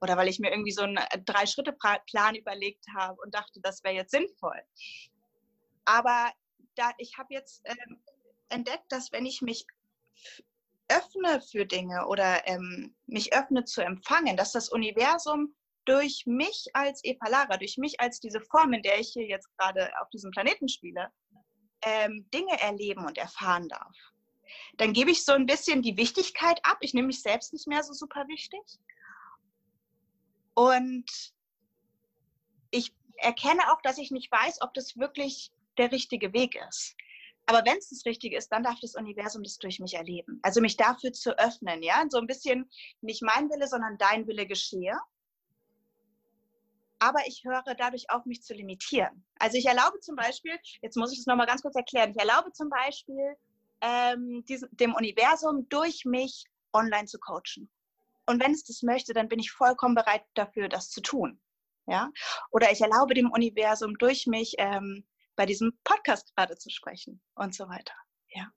Oder 0.00 0.16
weil 0.16 0.26
ich 0.26 0.40
mir 0.40 0.50
irgendwie 0.50 0.72
so 0.72 0.82
einen 0.82 0.96
äh, 0.96 1.22
Drei-Schritte-Plan 1.24 2.34
überlegt 2.34 2.86
habe 2.96 3.20
und 3.22 3.32
dachte, 3.32 3.60
das 3.60 3.84
wäre 3.84 3.94
jetzt 3.94 4.10
sinnvoll. 4.10 4.60
Aber 5.84 6.32
da, 6.74 6.92
ich 6.98 7.16
habe 7.18 7.32
jetzt 7.32 7.62
ähm, 7.64 8.02
entdeckt, 8.48 8.90
dass 8.90 9.12
wenn 9.12 9.26
ich 9.26 9.42
mich 9.42 9.66
öffne 10.88 11.40
für 11.40 11.66
Dinge 11.66 12.06
oder 12.06 12.46
ähm, 12.46 12.94
mich 13.06 13.32
öffne 13.34 13.64
zu 13.64 13.82
empfangen, 13.82 14.36
dass 14.36 14.52
das 14.52 14.68
Universum 14.68 15.54
durch 15.84 16.24
mich 16.26 16.66
als 16.72 17.02
Epalara, 17.04 17.56
durch 17.56 17.78
mich 17.78 18.00
als 18.00 18.20
diese 18.20 18.40
Form, 18.40 18.72
in 18.72 18.82
der 18.82 19.00
ich 19.00 19.10
hier 19.12 19.26
jetzt 19.26 19.48
gerade 19.56 19.90
auf 20.00 20.08
diesem 20.10 20.30
Planeten 20.30 20.68
spiele, 20.68 21.10
ähm, 21.82 22.28
Dinge 22.32 22.58
erleben 22.60 23.04
und 23.04 23.18
erfahren 23.18 23.68
darf. 23.68 23.96
Dann 24.76 24.92
gebe 24.92 25.10
ich 25.10 25.24
so 25.24 25.32
ein 25.32 25.46
bisschen 25.46 25.82
die 25.82 25.96
Wichtigkeit 25.96 26.58
ab. 26.62 26.78
Ich 26.80 26.94
nehme 26.94 27.08
mich 27.08 27.22
selbst 27.22 27.52
nicht 27.52 27.66
mehr 27.66 27.82
so 27.82 27.92
super 27.92 28.26
wichtig. 28.28 28.62
Und 30.54 31.10
ich 32.70 32.94
erkenne 33.16 33.72
auch, 33.72 33.80
dass 33.82 33.98
ich 33.98 34.10
nicht 34.10 34.30
weiß, 34.30 34.62
ob 34.62 34.72
das 34.74 34.96
wirklich 34.96 35.52
der 35.78 35.92
richtige 35.92 36.32
Weg 36.32 36.56
ist. 36.68 36.94
Aber 37.46 37.62
wenn 37.66 37.76
es 37.76 37.90
das 37.90 38.06
Richtige 38.06 38.36
ist, 38.36 38.48
dann 38.48 38.62
darf 38.62 38.80
das 38.80 38.94
Universum 38.94 39.42
das 39.42 39.58
durch 39.58 39.78
mich 39.78 39.94
erleben. 39.94 40.40
Also 40.42 40.60
mich 40.60 40.76
dafür 40.76 41.12
zu 41.12 41.38
öffnen, 41.38 41.82
ja, 41.82 42.02
so 42.08 42.18
ein 42.18 42.26
bisschen 42.26 42.70
nicht 43.02 43.22
mein 43.22 43.50
Wille, 43.50 43.68
sondern 43.68 43.98
dein 43.98 44.26
Wille 44.26 44.46
geschehe. 44.46 44.98
Aber 47.00 47.20
ich 47.26 47.44
höre 47.44 47.62
dadurch 47.76 48.08
auf, 48.08 48.24
mich 48.24 48.42
zu 48.42 48.54
limitieren. 48.54 49.26
Also 49.38 49.58
ich 49.58 49.66
erlaube 49.66 50.00
zum 50.00 50.16
Beispiel, 50.16 50.58
jetzt 50.80 50.96
muss 50.96 51.12
ich 51.12 51.18
es 51.18 51.26
nochmal 51.26 51.46
ganz 51.46 51.60
kurz 51.60 51.76
erklären, 51.76 52.12
ich 52.12 52.18
erlaube 52.18 52.50
zum 52.52 52.70
Beispiel 52.70 53.36
ähm, 53.82 54.42
diesem, 54.48 54.70
dem 54.72 54.94
Universum 54.94 55.68
durch 55.68 56.06
mich 56.06 56.44
online 56.72 57.06
zu 57.06 57.18
coachen. 57.18 57.68
Und 58.26 58.42
wenn 58.42 58.52
es 58.52 58.64
das 58.64 58.82
möchte, 58.82 59.12
dann 59.12 59.28
bin 59.28 59.38
ich 59.38 59.50
vollkommen 59.50 59.94
bereit 59.94 60.24
dafür, 60.32 60.70
das 60.70 60.88
zu 60.88 61.02
tun. 61.02 61.38
Ja? 61.86 62.10
Oder 62.50 62.72
ich 62.72 62.80
erlaube 62.80 63.12
dem 63.12 63.30
Universum 63.30 63.98
durch 63.98 64.26
mich 64.26 64.54
ähm, 64.56 65.04
bei 65.36 65.46
diesem 65.46 65.78
Podcast 65.84 66.34
gerade 66.34 66.56
zu 66.56 66.70
sprechen 66.70 67.20
und 67.34 67.54
so 67.54 67.68
weiter. 67.68 67.94
Ja. 68.30 68.50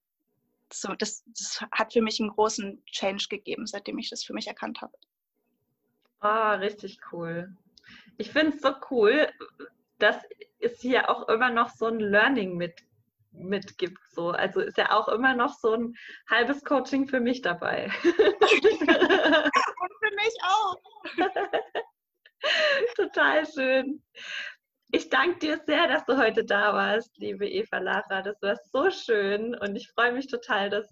So, 0.72 0.94
das, 0.96 1.24
das 1.26 1.66
hat 1.72 1.94
für 1.94 2.02
mich 2.02 2.20
einen 2.20 2.30
großen 2.30 2.84
Change 2.86 3.28
gegeben, 3.30 3.66
seitdem 3.68 3.98
ich 3.98 4.10
das 4.10 4.24
für 4.24 4.34
mich 4.34 4.48
erkannt 4.48 4.82
habe. 4.82 4.94
Ah, 6.20 6.56
oh, 6.56 6.60
richtig 6.60 7.00
cool. 7.12 7.56
Ich 8.18 8.32
finde 8.32 8.56
es 8.56 8.62
so 8.62 8.74
cool, 8.92 9.32
dass 10.00 10.18
es 10.60 10.80
hier 10.82 11.10
auch 11.10 11.30
immer 11.30 11.52
noch 11.52 11.70
so 11.70 11.86
ein 11.86 12.00
Learning 12.00 12.58
mit, 12.58 12.84
mitgibt. 13.32 14.00
So. 14.10 14.32
Also 14.32 14.62
ist 14.62 14.78
ja 14.78 14.92
auch 14.92 15.08
immer 15.08 15.36
noch 15.36 15.54
so 15.54 15.74
ein 15.74 15.96
halbes 16.30 16.64
Coaching 16.64 17.08
für 17.08 17.20
mich 17.20 17.42
dabei. 17.42 17.92
Und 18.04 19.94
für 20.00 20.16
mich 20.16 20.38
auch. 20.44 20.82
Total 22.96 23.46
schön. 23.46 24.04
Ich 24.90 25.10
danke 25.10 25.40
dir 25.40 25.62
sehr, 25.66 25.88
dass 25.90 26.06
du 26.06 26.18
heute 26.18 26.46
da 26.46 26.74
warst, 26.74 27.18
liebe 27.18 27.46
Eva 27.46 27.80
Lara. 27.80 28.22
Das 28.22 28.42
war 28.42 28.56
so 28.72 28.90
schön 28.90 29.54
und 29.54 29.76
ich 29.76 29.90
freue 29.90 30.14
mich 30.14 30.28
total, 30.28 30.70
dass 30.70 30.88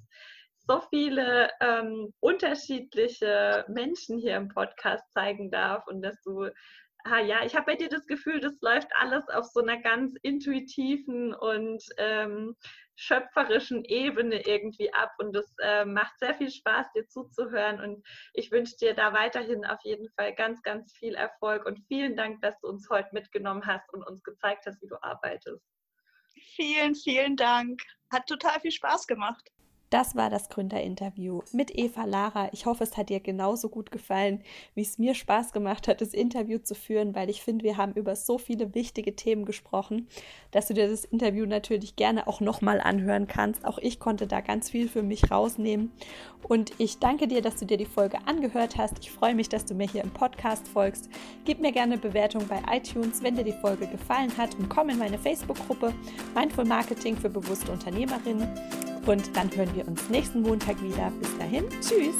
so 0.67 0.81
viele 0.89 1.49
ähm, 1.61 2.13
unterschiedliche 2.19 3.63
Menschen 3.69 4.17
hier 4.17 4.35
im 4.35 4.49
Podcast 4.49 5.09
zeigen 5.13 5.49
darf 5.49 5.87
und 5.87 6.01
dass 6.01 6.21
du 6.23 6.49
ah 7.05 7.19
ja, 7.19 7.45
ich 7.45 7.55
habe 7.55 7.67
bei 7.67 7.75
dir 7.75 7.89
das 7.89 8.05
Gefühl, 8.07 8.39
das 8.39 8.59
läuft 8.61 8.89
alles 8.95 9.27
auf 9.29 9.45
so 9.45 9.61
einer 9.61 9.79
ganz 9.79 10.15
intuitiven 10.23 11.33
und 11.35 11.83
ähm, 11.97 12.55
schöpferischen 12.95 13.83
Ebene 13.85 14.45
irgendwie 14.47 14.91
ab 14.93 15.11
und 15.19 15.35
es 15.35 15.53
äh, 15.61 15.85
macht 15.85 16.17
sehr 16.17 16.33
viel 16.33 16.49
Spaß, 16.49 16.91
dir 16.93 17.07
zuzuhören 17.07 17.79
und 17.79 18.05
ich 18.33 18.51
wünsche 18.51 18.75
dir 18.77 18.95
da 18.95 19.13
weiterhin 19.13 19.65
auf 19.65 19.79
jeden 19.83 20.09
Fall 20.11 20.33
ganz, 20.33 20.61
ganz 20.63 20.93
viel 20.93 21.13
Erfolg 21.13 21.65
und 21.65 21.79
vielen 21.87 22.15
Dank, 22.15 22.41
dass 22.41 22.59
du 22.61 22.69
uns 22.69 22.89
heute 22.89 23.09
mitgenommen 23.11 23.65
hast 23.65 23.93
und 23.93 24.03
uns 24.03 24.23
gezeigt 24.23 24.65
hast, 24.65 24.81
wie 24.81 24.87
du 24.87 24.95
arbeitest. 25.01 25.63
Vielen, 26.55 26.95
vielen 26.95 27.35
Dank. 27.35 27.81
Hat 28.11 28.25
total 28.27 28.59
viel 28.61 28.71
Spaß 28.71 29.05
gemacht. 29.07 29.54
Das 29.89 30.15
war 30.15 30.29
das 30.29 30.49
Gründerinterview 30.49 31.41
mit 31.51 31.77
Eva 31.77 32.05
Lara. 32.05 32.49
Ich 32.53 32.65
hoffe, 32.65 32.83
es 32.83 32.97
hat 32.97 33.09
dir 33.09 33.19
genauso 33.19 33.69
gut 33.69 33.91
gefallen, 33.91 34.41
wie 34.73 34.81
es 34.81 34.97
mir 34.97 35.13
Spaß 35.13 35.53
gemacht 35.53 35.87
hat, 35.87 36.01
das 36.01 36.13
Interview 36.13 36.57
zu 36.57 36.73
führen, 36.73 37.13
weil 37.13 37.29
ich 37.29 37.43
finde, 37.43 37.63
wir 37.63 37.77
haben 37.77 37.93
über 37.93 38.15
so 38.15 38.37
viele 38.37 38.73
wichtige 38.73 39.15
Themen 39.15 39.45
gesprochen, 39.45 40.07
dass 40.51 40.67
du 40.67 40.73
dir 40.73 40.89
das 40.89 41.05
Interview 41.05 41.45
natürlich 41.45 41.95
gerne 41.95 42.27
auch 42.27 42.41
nochmal 42.41 42.81
anhören 42.81 43.27
kannst. 43.27 43.65
Auch 43.65 43.77
ich 43.77 43.99
konnte 43.99 44.27
da 44.27 44.41
ganz 44.41 44.69
viel 44.69 44.89
für 44.89 45.03
mich 45.03 45.29
rausnehmen. 45.29 45.91
Und 46.47 46.73
ich 46.79 46.99
danke 46.99 47.27
dir, 47.27 47.41
dass 47.41 47.57
du 47.57 47.65
dir 47.65 47.77
die 47.77 47.85
Folge 47.85 48.19
angehört 48.25 48.77
hast. 48.77 48.99
Ich 48.99 49.11
freue 49.11 49.35
mich, 49.35 49.49
dass 49.49 49.65
du 49.65 49.75
mir 49.75 49.87
hier 49.87 50.03
im 50.03 50.11
Podcast 50.11 50.67
folgst. 50.67 51.09
Gib 51.45 51.59
mir 51.59 51.71
gerne 51.71 51.97
Bewertung 51.97 52.47
bei 52.47 52.61
iTunes, 52.71 53.21
wenn 53.23 53.35
dir 53.35 53.43
die 53.43 53.51
Folge 53.51 53.87
gefallen 53.87 54.35
hat 54.37 54.55
und 54.55 54.69
komm 54.69 54.89
in 54.89 54.97
meine 54.97 55.17
Facebook-Gruppe 55.17 55.93
Mindful 56.35 56.65
Marketing 56.65 57.15
für 57.15 57.29
bewusste 57.29 57.71
Unternehmerinnen. 57.71 58.94
Und 59.05 59.35
dann 59.35 59.55
hören 59.55 59.69
wir 59.75 59.87
uns 59.87 60.09
nächsten 60.09 60.41
Montag 60.41 60.81
wieder. 60.81 61.11
Bis 61.21 61.37
dahin, 61.37 61.65
tschüss. 61.81 62.15